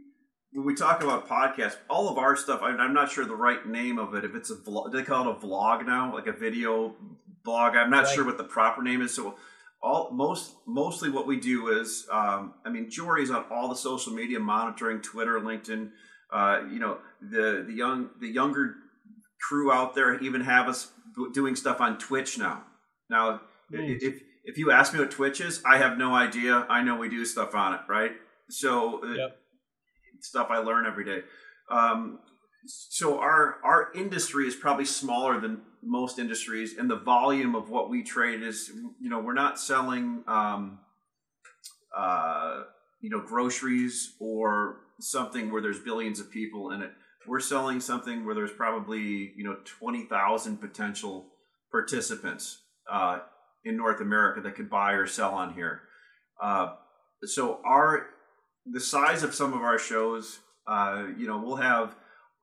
[0.54, 3.66] when we talk about podcasts, all of our stuff, I, am not sure the right
[3.68, 4.24] name of it.
[4.24, 6.96] If it's a vlog, they call it a vlog now, like a video
[7.44, 7.76] blog.
[7.76, 8.16] I'm not right.
[8.16, 9.14] sure what the proper name is.
[9.14, 9.36] So
[9.86, 14.14] all most mostly what we do is, um, I mean, Jory's on all the social
[14.14, 15.92] media, monitoring Twitter, LinkedIn.
[16.34, 18.76] Uh, you know, the the young the younger
[19.48, 20.92] crew out there even have us
[21.34, 22.64] doing stuff on Twitch now.
[23.12, 23.98] Now, mm.
[24.02, 26.66] if if you ask me what Twitch is, I have no idea.
[26.68, 28.12] I know we do stuff on it, right?
[28.50, 29.38] So, uh, yep.
[30.22, 31.22] stuff I learn every day.
[31.70, 32.20] Um,
[32.66, 37.90] so our our industry is probably smaller than most industries, and the volume of what
[37.90, 40.80] we trade is, you know, we're not selling, um,
[41.96, 42.64] uh,
[43.02, 46.92] you know, groceries or something where there's billions of people in it.
[47.28, 51.28] We're selling something where there's probably you know twenty thousand potential
[51.72, 52.60] participants
[52.92, 53.20] uh,
[53.64, 55.82] in North America that could buy or sell on here.
[56.42, 56.76] Uh,
[57.24, 58.08] so our
[58.66, 61.96] the size of some of our shows, uh, you know, we'll have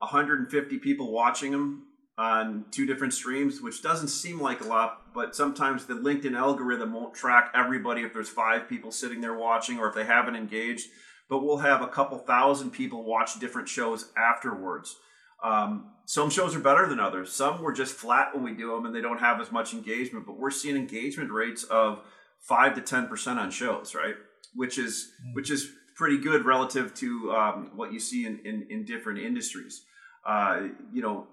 [0.02, 1.84] 150 people watching them
[2.18, 6.92] on two different streams, which doesn't seem like a lot, but sometimes the LinkedIn algorithm
[6.92, 10.88] won't track everybody if there's five people sitting there watching or if they haven't engaged.
[11.30, 14.96] But we'll have a couple thousand people watch different shows afterwards.
[15.42, 17.32] Um, some shows are better than others.
[17.32, 20.26] Some were just flat when we do them and they don't have as much engagement,
[20.26, 22.00] but we're seeing engagement rates of
[22.40, 24.14] five to ten percent on shows, right?
[24.54, 25.34] Which is mm.
[25.34, 29.82] which is pretty good relative to um, what you see in, in, in different industries.
[30.26, 31.26] Uh, you know,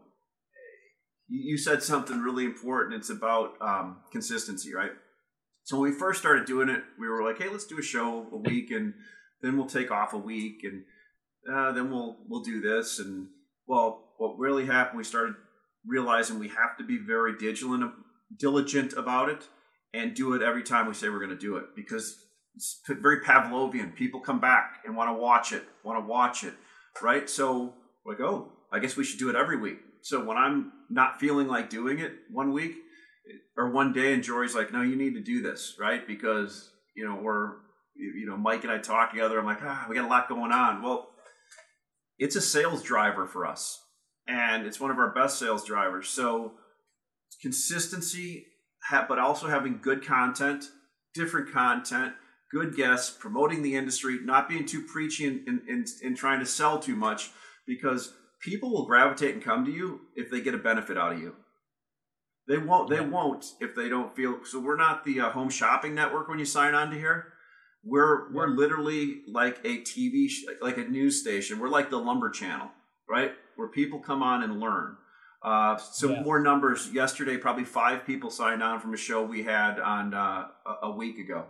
[1.27, 2.95] you said something really important.
[2.95, 4.91] It's about um, consistency, right?
[5.63, 8.25] So when we first started doing it, we were like, "Hey, let's do a show
[8.31, 8.93] a week, and
[9.41, 10.83] then we'll take off a week, and
[11.51, 13.27] uh, then we'll we'll do this." And
[13.67, 15.35] well, what really happened, we started
[15.85, 17.93] realizing we have to be very diligent,
[18.37, 19.47] diligent about it
[19.93, 22.23] and do it every time we say we're going to do it because
[22.55, 23.95] it's very Pavlovian.
[23.95, 26.53] People come back and want to watch it, want to watch it,
[27.01, 27.29] right?
[27.29, 27.73] So,
[28.05, 29.79] like, oh, I guess we should do it every week.
[30.01, 32.75] So when I'm not feeling like doing it one week
[33.57, 36.05] or one day, and Jory's like, no, you need to do this, right?
[36.05, 37.53] Because you know we're
[37.95, 39.39] you know Mike and I talk together.
[39.39, 40.81] I'm like, ah, we got a lot going on.
[40.81, 41.09] Well,
[42.17, 43.81] it's a sales driver for us,
[44.27, 46.07] and it's one of our best sales drivers.
[46.07, 46.53] So
[47.41, 48.45] consistency,
[49.07, 50.65] but also having good content,
[51.13, 52.13] different content,
[52.51, 56.45] good guests, promoting the industry, not being too preachy and, and, and, and trying to
[56.45, 57.31] sell too much
[57.67, 61.19] because people will gravitate and come to you if they get a benefit out of
[61.19, 61.35] you.
[62.47, 62.89] They won't.
[62.89, 64.39] They won't if they don't feel.
[64.43, 67.33] So we're not the uh, home shopping network when you sign on to here.
[67.83, 71.59] We're we're literally like a TV sh- like a news station.
[71.59, 72.71] We're like the Lumber Channel,
[73.07, 73.33] right?
[73.55, 74.97] Where people come on and learn.
[75.43, 76.21] Uh, some yeah.
[76.23, 77.37] more numbers yesterday.
[77.37, 80.47] Probably five people signed on from a show we had on uh,
[80.81, 81.45] a week ago.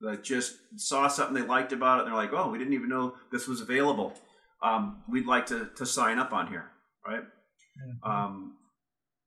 [0.00, 2.02] That just saw something they liked about it.
[2.02, 4.14] and They're like, "Oh, we didn't even know this was available."
[4.62, 6.70] Um, we'd like to, to sign up on here,
[7.06, 7.22] right?
[7.22, 8.10] Mm-hmm.
[8.10, 8.56] Um,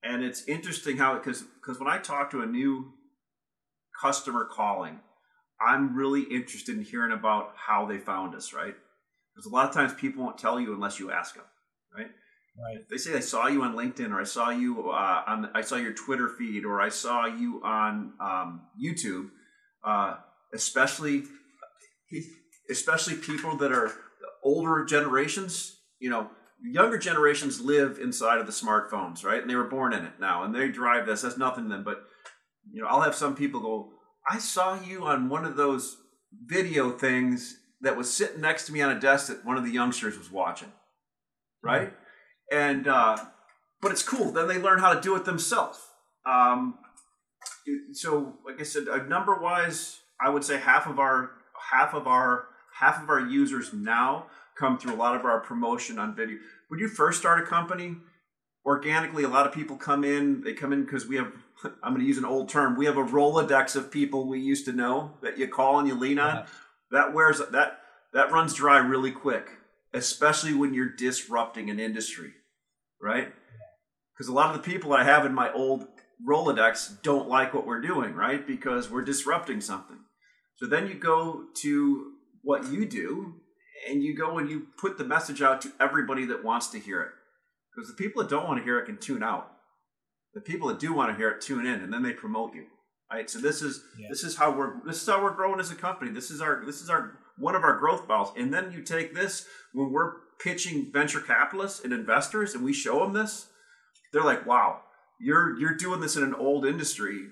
[0.03, 2.93] and it's interesting how because because when I talk to a new
[4.01, 4.99] customer calling,
[5.65, 8.75] I'm really interested in hearing about how they found us, right?
[9.33, 11.45] Because a lot of times people won't tell you unless you ask them,
[11.95, 12.07] right?
[12.59, 12.79] Right.
[12.81, 15.61] If they say I saw you on LinkedIn, or I saw you uh, on, I
[15.61, 19.29] saw your Twitter feed, or I saw you on um, YouTube.
[19.83, 20.15] Uh,
[20.53, 21.23] especially,
[22.69, 23.91] especially people that are
[24.43, 26.29] older generations, you know,
[26.63, 29.41] younger generations live inside of the smartphones, right?
[29.41, 31.21] And they were born in it now, and they drive this.
[31.21, 31.83] That's nothing to them.
[31.83, 32.03] But
[32.71, 33.93] you know, I'll have some people go,
[34.29, 35.97] "I saw you on one of those
[36.45, 39.71] video things that was sitting next to me on a desk that one of the
[39.71, 40.71] youngsters was watching."
[41.63, 41.93] Right?
[42.51, 43.17] And uh,
[43.81, 44.31] but it's cool.
[44.31, 45.79] Then they learn how to do it themselves.
[46.25, 46.77] Um,
[47.93, 51.31] so, like I said, number wise, I would say half of our
[51.71, 52.47] half of our
[52.81, 54.25] half of our users now
[54.57, 56.37] come through a lot of our promotion on video.
[56.67, 57.95] When you first start a company,
[58.65, 60.41] organically, a lot of people come in.
[60.41, 61.31] They come in because we have,
[61.83, 64.65] I'm going to use an old term, we have a Rolodex of people we used
[64.65, 66.35] to know that you call and you lean on.
[66.35, 66.45] Yeah.
[66.91, 67.79] That wears, that,
[68.13, 69.47] that runs dry really quick,
[69.93, 72.33] especially when you're disrupting an industry,
[72.99, 73.31] right?
[74.13, 75.87] Because a lot of the people I have in my old
[76.27, 78.45] Rolodex don't like what we're doing, right?
[78.45, 79.99] Because we're disrupting something.
[80.55, 82.10] So then you go to
[82.43, 83.35] what you do
[83.87, 87.01] and you go and you put the message out to everybody that wants to hear
[87.01, 87.09] it.
[87.73, 89.51] Because the people that don't want to hear it can tune out.
[90.33, 92.65] The people that do want to hear it tune in and then they promote you.
[93.11, 93.29] Right?
[93.29, 94.07] So this is yeah.
[94.09, 96.11] this is how we're this is how we're growing as a company.
[96.11, 98.31] This is our this is our one of our growth balls.
[98.37, 102.99] And then you take this when we're pitching venture capitalists and investors and we show
[102.99, 103.47] them this,
[104.13, 104.81] they're like, "Wow,
[105.19, 107.27] you're you're doing this in an old industry.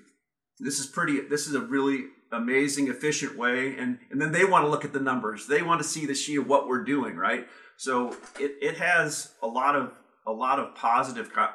[0.58, 3.76] This is pretty this is a really amazing, efficient way.
[3.76, 5.46] And, and then they want to look at the numbers.
[5.46, 7.46] They want to see the sheet of what we're doing, right?
[7.76, 9.92] So it, it has a lot of
[10.26, 11.48] a lot of positive uh,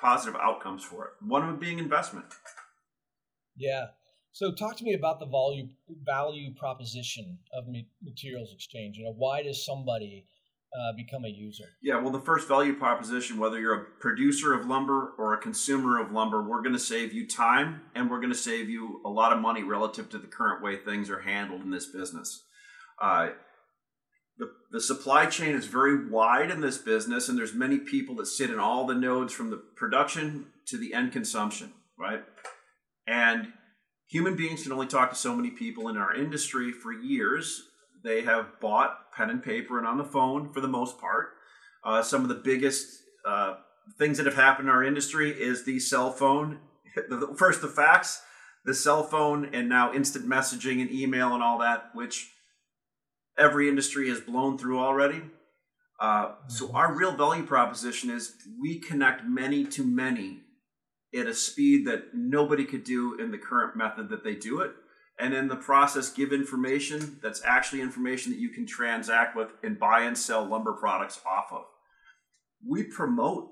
[0.00, 1.10] positive outcomes for it.
[1.20, 2.26] One of them being investment.
[3.56, 3.86] Yeah.
[4.32, 5.68] So talk to me about the value
[6.04, 8.94] value proposition of MaterialsXchange.
[8.94, 10.26] You know, why does somebody
[10.74, 11.64] uh, become a user?
[11.82, 16.00] Yeah, well, the first value proposition, whether you're a producer of lumber or a consumer
[16.00, 19.08] of lumber, we're going to save you time and we're going to save you a
[19.08, 22.44] lot of money relative to the current way things are handled in this business.
[23.00, 23.28] Uh,
[24.36, 28.26] the, the supply chain is very wide in this business, and there's many people that
[28.26, 32.24] sit in all the nodes from the production to the end consumption, right?
[33.06, 33.52] And
[34.08, 37.62] human beings can only talk to so many people in our industry for years
[38.04, 41.30] they have bought pen and paper and on the phone for the most part.
[41.84, 42.86] Uh, some of the biggest
[43.26, 43.54] uh,
[43.98, 46.60] things that have happened in our industry is the cell phone.
[47.36, 48.22] First, the fax,
[48.64, 52.30] the cell phone, and now instant messaging and email and all that, which
[53.38, 55.22] every industry has blown through already.
[56.00, 56.76] Uh, so mm-hmm.
[56.76, 60.40] our real value proposition is we connect many to many
[61.14, 64.72] at a speed that nobody could do in the current method that they do it
[65.18, 69.78] and in the process give information that's actually information that you can transact with and
[69.78, 71.64] buy and sell lumber products off of.
[72.66, 73.50] We promote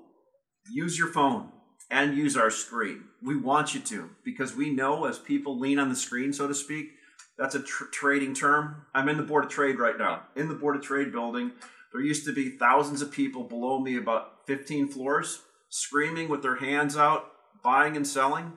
[0.71, 1.49] use your phone
[1.89, 3.05] and use our screen.
[3.21, 6.53] We want you to because we know as people lean on the screen, so to
[6.53, 6.91] speak,
[7.37, 8.85] that's a tr- trading term.
[8.93, 10.23] I'm in the Board of Trade right now.
[10.35, 11.51] In the Board of Trade building,
[11.91, 16.57] there used to be thousands of people below me, about 15 floors, screaming with their
[16.57, 17.25] hands out,
[17.63, 18.53] buying and selling.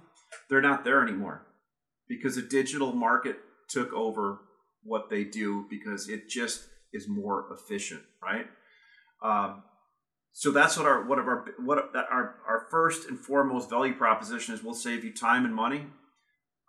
[0.49, 1.46] They're not there anymore
[2.09, 3.37] because the digital market
[3.69, 4.39] took over
[4.83, 8.47] what they do because it just is more efficient, right?
[9.23, 9.63] Um,
[10.33, 14.55] so that's what our what of our what our our first and foremost value proposition
[14.55, 15.87] is we'll save you time and money,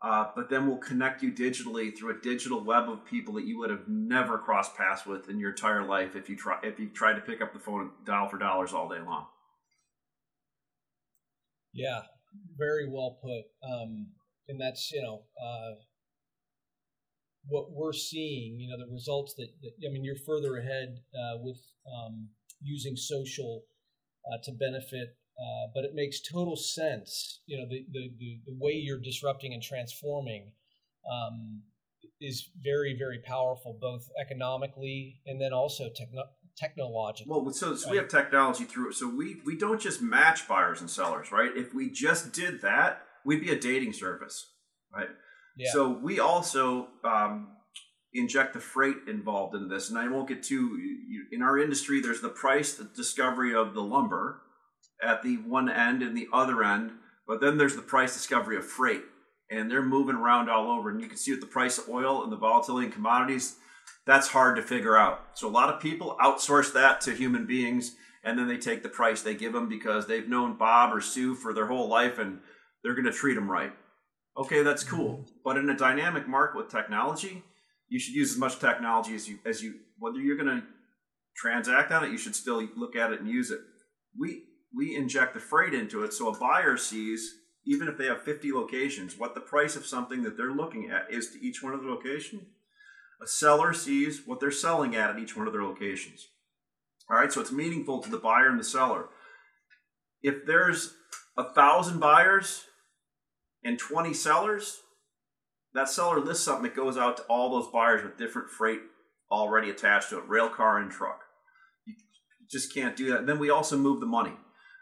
[0.02, 3.58] uh, but then we'll connect you digitally through a digital web of people that you
[3.60, 6.88] would have never crossed paths with in your entire life if you try if you
[6.88, 9.26] tried to pick up the phone and dial for dollars all day long.
[11.74, 12.04] Yeah,
[12.58, 13.70] very well put.
[13.70, 14.08] Um,
[14.48, 15.76] and that's you know uh,
[17.48, 18.60] what we're seeing.
[18.60, 22.30] You know the results that, that I mean, you're further ahead uh, with um,
[22.62, 23.64] using social
[24.26, 25.16] uh, to benefit.
[25.40, 27.42] Uh, but it makes total sense.
[27.46, 30.52] You know the, the, the, the way you're disrupting and transforming
[31.12, 31.62] um,
[32.20, 37.30] is very very powerful, both economically and then also techno- technologically.
[37.30, 38.96] Well, so, so we have technology through it.
[38.96, 41.52] So we we don't just match buyers and sellers, right?
[41.56, 44.54] If we just did that, we'd be a dating service,
[44.94, 45.10] right?
[45.58, 45.72] Yeah.
[45.72, 47.50] So we also um,
[48.14, 50.80] inject the freight involved in this, and I won't get too.
[51.32, 54.42] In our industry, there's the price, the discovery of the lumber
[55.02, 56.92] at the one end and the other end,
[57.28, 59.04] but then there's the price discovery of freight,
[59.52, 62.24] and they're moving around all over, and you can see with the price of oil
[62.24, 63.58] and the volatility in commodities
[64.06, 65.22] that's hard to figure out.
[65.34, 68.90] So a lot of people outsource that to human beings and then they take the
[68.90, 72.40] price they give them because they've known Bob or Sue for their whole life and
[72.88, 73.74] they're going to treat them right.
[74.38, 75.14] Okay, that's cool.
[75.14, 75.32] Mm-hmm.
[75.44, 77.44] But in a dynamic market with technology,
[77.90, 80.64] you should use as much technology as you as you whether you're going to
[81.36, 83.60] transact on it, you should still look at it and use it.
[84.18, 84.44] We
[84.76, 87.36] we inject the freight into it so a buyer sees
[87.66, 91.12] even if they have 50 locations what the price of something that they're looking at
[91.12, 92.44] is to each one of the locations
[93.22, 96.28] a seller sees what they're selling at at each one of their locations.
[97.10, 99.10] All right, so it's meaningful to the buyer and the seller.
[100.22, 100.94] If there's
[101.38, 102.66] a thousand buyers
[103.68, 104.80] and 20 sellers,
[105.74, 108.80] that seller lists something that goes out to all those buyers with different freight
[109.30, 111.20] already attached to it, rail car and truck.
[111.86, 111.94] You
[112.50, 113.20] just can't do that.
[113.20, 114.32] And then we also move the money.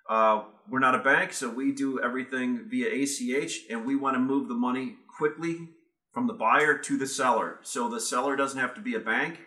[0.07, 4.19] Uh, we're not a bank, so we do everything via ACH, and we want to
[4.19, 5.69] move the money quickly
[6.13, 7.57] from the buyer to the seller.
[7.63, 9.39] So the seller doesn't have to be a bank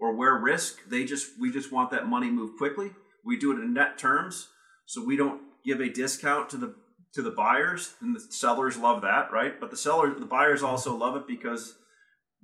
[0.00, 0.80] or wear risk.
[0.88, 2.90] They just we just want that money moved quickly.
[3.24, 4.48] We do it in net terms,
[4.84, 6.74] so we don't give a discount to the
[7.14, 9.58] to the buyers, and the sellers love that, right?
[9.58, 10.70] But the seller, the buyers mm-hmm.
[10.70, 11.76] also love it because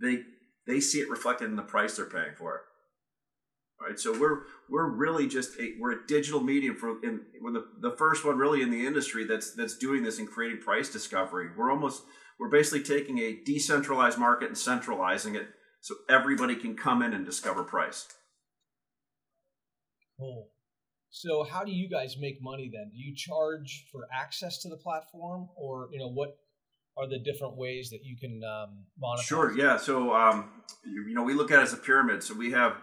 [0.01, 0.23] they
[0.67, 2.63] they see it reflected in the price they're paying for it.
[3.79, 7.67] Right, so we're we're really just a we're a digital medium for in, we're the,
[7.81, 11.49] the first one really in the industry that's that's doing this and creating price discovery.
[11.55, 12.03] We're almost
[12.41, 15.49] we're basically taking a decentralized market and centralizing it
[15.83, 18.09] so everybody can come in and discover price.
[20.19, 20.49] Cool.
[21.17, 22.91] So how do you guys make money then?
[22.93, 26.37] Do you charge for access to the platform, or you know what
[26.99, 29.23] are the different ways that you can um, monetize?
[29.23, 29.57] Sure.
[29.57, 29.79] Yeah.
[29.79, 30.51] So um,
[30.85, 32.23] you know we look at it as a pyramid.
[32.23, 32.75] So we have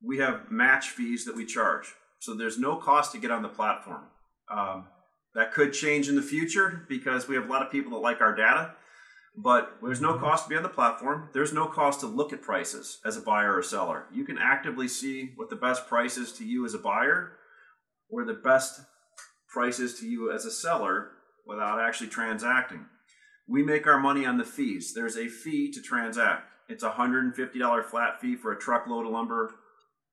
[0.00, 1.92] we have match fees that we charge.
[2.20, 4.04] So there's no cost to get on the platform.
[4.48, 4.86] Um,
[5.34, 8.20] that could change in the future because we have a lot of people that like
[8.20, 8.74] our data.
[9.36, 10.22] But there's no mm-hmm.
[10.22, 11.30] cost to be on the platform.
[11.34, 14.04] There's no cost to look at prices as a buyer or seller.
[14.12, 17.32] You can actively see what the best price is to you as a buyer
[18.12, 18.80] or the best
[19.48, 21.08] price is to you as a seller
[21.46, 22.86] without actually transacting.
[23.48, 24.92] We make our money on the fees.
[24.94, 26.48] There's a fee to transact.
[26.68, 29.54] It's a $150 flat fee for a truckload of lumber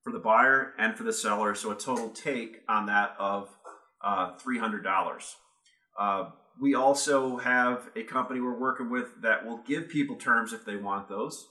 [0.03, 1.53] for the buyer and for the seller.
[1.53, 3.49] So a total take on that of
[4.03, 5.35] uh, $300.
[5.99, 6.29] Uh,
[6.59, 10.75] we also have a company we're working with that will give people terms if they
[10.75, 11.47] want those,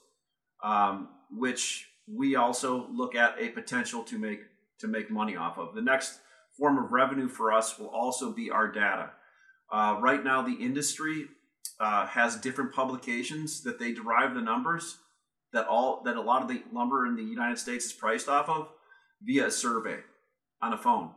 [0.63, 4.41] um, which we also look at a potential to make
[4.81, 5.75] to make money off of.
[5.75, 6.21] The next
[6.59, 9.11] form of revenue for us will also be our data.
[9.71, 11.27] Uh, right now, the industry
[11.81, 14.99] uh, has different publications that they derive the numbers
[15.53, 18.49] that all that a lot of the lumber in the United States is priced off
[18.49, 18.69] of
[19.23, 19.99] via a survey
[20.61, 21.11] on a phone.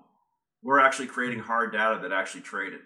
[0.64, 2.82] We're actually creating hard data that actually trade it.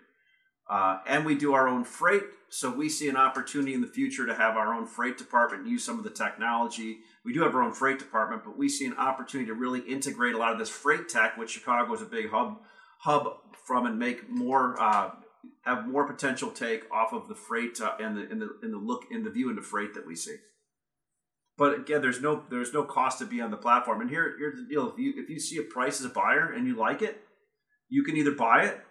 [0.68, 2.24] Uh, and we do our own freight.
[2.50, 5.84] So we see an opportunity in the future to have our own freight department use
[5.84, 7.00] some of the technology.
[7.24, 10.34] We do have our own freight department, but we see an opportunity to really integrate
[10.34, 12.60] a lot of this freight tech, which Chicago is a big hub
[13.00, 15.12] hub from, and make more uh,
[15.66, 18.78] have more potential take off of the freight uh, and the in the in the
[18.78, 20.38] look in the view into freight that we see.
[21.58, 24.02] But again, there's no there's no cost to be on the platform.
[24.02, 26.52] And here here's the deal: if you if you see a price as a buyer
[26.52, 27.22] and you like it,
[27.90, 28.82] you can either buy it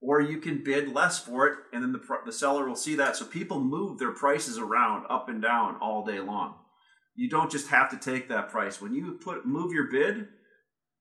[0.00, 3.16] or you can bid less for it and then the, the seller will see that.
[3.16, 6.54] So people move their prices around up and down all day long.
[7.14, 8.80] You don't just have to take that price.
[8.80, 10.28] When you put move your bid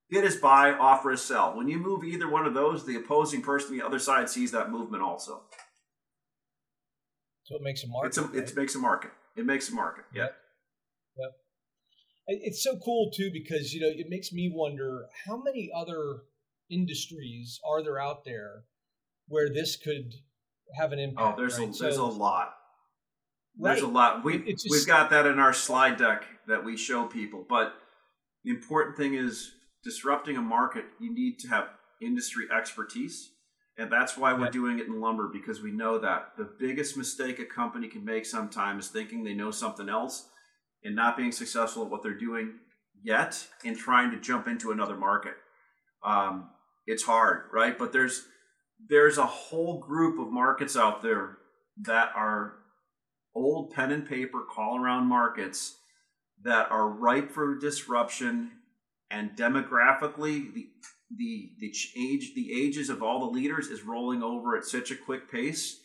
[0.09, 1.55] bid is buy offer is sell.
[1.57, 4.51] When you move either one of those the opposing person on the other side sees
[4.51, 5.43] that movement also.
[7.43, 8.35] So it makes a market it's a, right?
[8.35, 9.11] it makes a market.
[9.35, 10.27] It makes a market yeah.
[11.17, 11.31] Yep.
[12.27, 16.23] It's so cool too because you know it makes me wonder how many other
[16.71, 18.63] industries are there out there
[19.27, 20.13] where this could
[20.77, 21.33] have an impact.
[21.33, 21.69] Oh, there's right?
[21.69, 22.53] a there's so, a lot.
[23.57, 24.23] There's a lot.
[24.23, 27.45] We just- we've got that in our slide deck that we show people.
[27.47, 27.73] But
[28.43, 29.53] the important thing is
[29.83, 30.85] disrupting a market.
[30.99, 31.69] You need to have
[32.01, 33.31] industry expertise,
[33.77, 37.39] and that's why we're doing it in lumber because we know that the biggest mistake
[37.39, 40.27] a company can make sometimes is thinking they know something else
[40.83, 42.59] and not being successful at what they're doing
[43.01, 45.33] yet and trying to jump into another market.
[46.03, 46.49] Um,
[46.85, 47.77] it's hard, right?
[47.77, 48.27] But there's
[48.89, 51.37] there's a whole group of markets out there
[51.81, 52.55] that are
[53.33, 55.77] old pen and paper call around markets
[56.43, 58.51] that are ripe for disruption
[59.09, 60.67] and demographically the
[61.15, 64.95] the the age the ages of all the leaders is rolling over at such a
[64.95, 65.79] quick pace.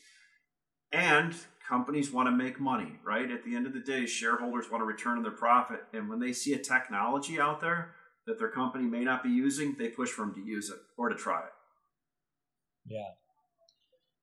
[0.93, 1.35] And
[1.69, 3.31] companies want to make money right?
[3.31, 5.81] At the end of the day shareholders want to return on their profit.
[5.93, 7.93] And when they see a technology out there
[8.27, 11.09] that their company may not be using they push for them to use it or
[11.09, 11.53] to try it
[12.87, 13.11] Yeah.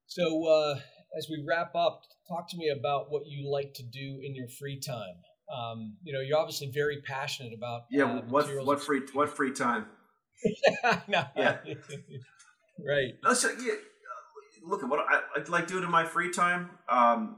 [0.08, 0.80] So uh,
[1.18, 4.48] as we wrap up, talk to me about what you like to do in your
[4.48, 5.22] free time.
[5.54, 9.54] Um, you know, you're obviously very passionate about yeah uh, what what free what free
[9.54, 9.86] time
[11.08, 11.24] no.
[11.36, 11.58] Yeah.
[12.86, 13.14] right.
[13.24, 13.74] No, so, yeah,
[14.64, 16.72] look at what I, I like doing in my free time.
[16.90, 17.38] Um,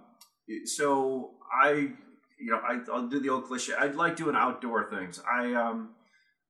[0.65, 1.31] so
[1.63, 1.71] I,
[2.39, 3.73] you know, I, I'll do the old cliche.
[3.77, 5.21] I like doing outdoor things.
[5.29, 5.91] I, um,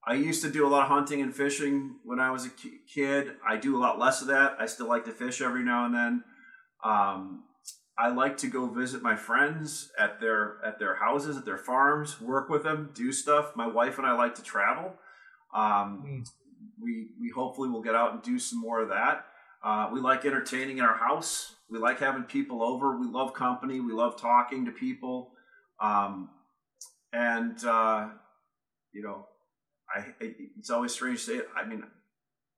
[0.10, 2.50] I used to do a lot of hunting and fishing when I was a
[2.92, 3.34] kid.
[3.48, 4.56] I do a lot less of that.
[4.60, 6.24] I still like to fish every now and then.
[6.84, 7.44] Um,
[7.96, 12.20] I like to go visit my friends at their at their houses, at their farms,
[12.20, 13.56] work with them, do stuff.
[13.56, 14.96] My wife and I like to travel.
[15.54, 16.28] Um, Mm.
[16.82, 19.26] we we hopefully will get out and do some more of that.
[19.64, 21.54] Uh, we like entertaining in our house.
[21.70, 22.98] We like having people over.
[22.98, 23.80] We love company.
[23.80, 25.34] We love talking to people.
[25.80, 26.30] Um,
[27.14, 28.08] and uh,
[28.94, 29.28] you know,
[29.96, 31.50] I it's always strange to say it.
[31.56, 31.84] I mean,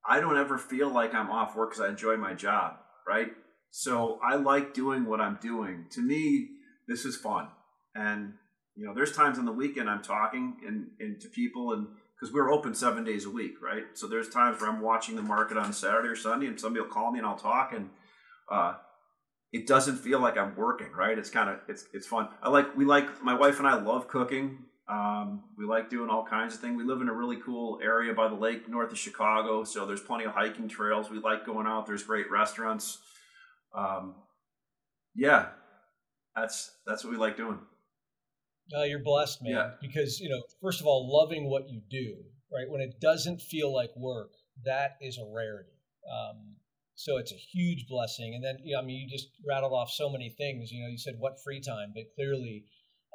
[0.07, 2.77] I don't ever feel like I'm off work because I enjoy my job,
[3.07, 3.31] right?
[3.71, 5.85] So I like doing what I'm doing.
[5.91, 6.49] To me,
[6.87, 7.47] this is fun.
[7.95, 8.33] And
[8.75, 11.87] you know, there's times on the weekend I'm talking and, and to people and
[12.21, 13.83] because we're open seven days a week, right?
[13.95, 16.91] So there's times where I'm watching the market on Saturday or Sunday, and somebody will
[16.91, 17.89] call me and I'll talk, and
[18.51, 18.75] uh,
[19.51, 21.17] it doesn't feel like I'm working, right?
[21.17, 22.29] It's kind of it's it's fun.
[22.43, 24.59] I like we like my wife and I love cooking.
[24.91, 26.75] Um, we like doing all kinds of things.
[26.75, 30.01] We live in a really cool area by the lake north of Chicago, so there's
[30.01, 31.09] plenty of hiking trails.
[31.09, 31.85] We like going out.
[31.87, 32.97] There's great restaurants.
[33.73, 34.15] Um,
[35.15, 35.47] yeah,
[36.35, 37.59] that's that's what we like doing.
[38.73, 39.53] No, you're blessed, man.
[39.53, 39.69] Yeah.
[39.81, 42.17] Because you know, first of all, loving what you do,
[42.53, 42.69] right?
[42.69, 44.31] When it doesn't feel like work,
[44.65, 45.69] that is a rarity.
[46.11, 46.55] Um,
[46.95, 48.35] so it's a huge blessing.
[48.35, 50.71] And then, you know, I mean, you just rattled off so many things.
[50.71, 52.65] You know, you said what free time, but clearly,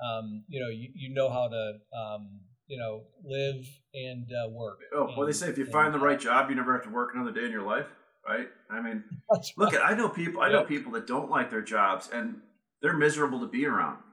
[0.04, 4.78] um, you know, you, you know how to, um, you know, live and uh, work.
[4.94, 6.84] Oh, well, they say if you and, find the uh, right job, you never have
[6.84, 7.86] to work another day in your life,
[8.28, 8.48] right?
[8.70, 9.04] I mean,
[9.56, 10.42] look at I know people.
[10.42, 10.68] I know Yep.
[10.68, 12.40] people that don't like their jobs, and
[12.82, 13.98] they're miserable to be around.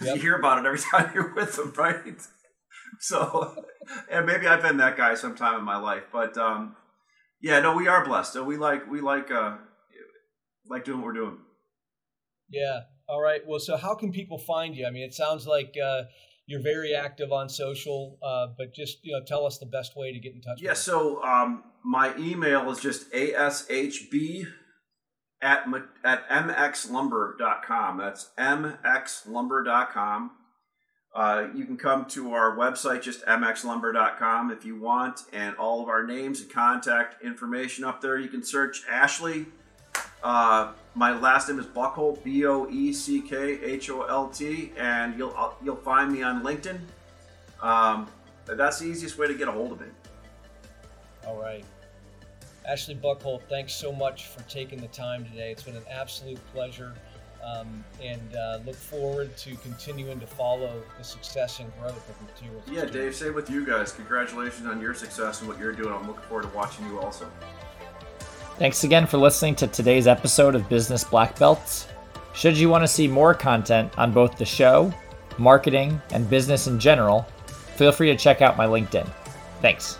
[0.00, 0.16] Yep.
[0.16, 2.16] You hear about it every time you're with them, right?
[3.00, 3.64] So,
[4.10, 6.76] and maybe I've been that guy sometime in my life, but um,
[7.40, 8.32] yeah, no, we are blessed.
[8.32, 9.56] So we like we like uh,
[10.68, 11.38] like doing what we're doing.
[12.48, 12.80] Yeah.
[13.10, 13.40] All right.
[13.44, 14.86] Well, so how can people find you?
[14.86, 16.02] I mean, it sounds like uh,
[16.46, 20.12] you're very active on social, uh, but just you know, tell us the best way
[20.12, 20.60] to get in touch.
[20.60, 20.82] Yeah, with you.
[20.82, 24.46] so um, my email is just ashb
[25.42, 25.66] at,
[26.04, 27.98] at mxlumber.com.
[27.98, 30.30] That's mxlumber.com.
[31.12, 35.88] Uh, you can come to our website, just mxlumber.com, if you want, and all of
[35.88, 38.16] our names and contact information up there.
[38.16, 39.46] You can search Ashley.
[40.22, 44.72] Uh, my last name is Boeckholt, B O E C K H O L T,
[44.76, 46.78] and you'll uh, you'll find me on LinkedIn.
[47.62, 48.08] Um,
[48.46, 49.86] that's the easiest way to get a hold of me.
[51.26, 51.64] All right.
[52.68, 55.50] Ashley Boeckholt, thanks so much for taking the time today.
[55.50, 56.94] It's been an absolute pleasure.
[57.42, 62.62] Um, and uh, look forward to continuing to follow the success and growth of Materials.
[62.70, 62.84] Yeah.
[62.84, 63.92] Dave, same with you guys.
[63.92, 65.94] Congratulations on your success and what you're doing.
[65.94, 67.30] I'm looking forward to watching you also.
[68.60, 71.86] Thanks again for listening to today's episode of Business Black Belts.
[72.34, 74.92] Should you want to see more content on both the show,
[75.38, 79.10] marketing, and business in general, feel free to check out my LinkedIn.
[79.62, 79.98] Thanks.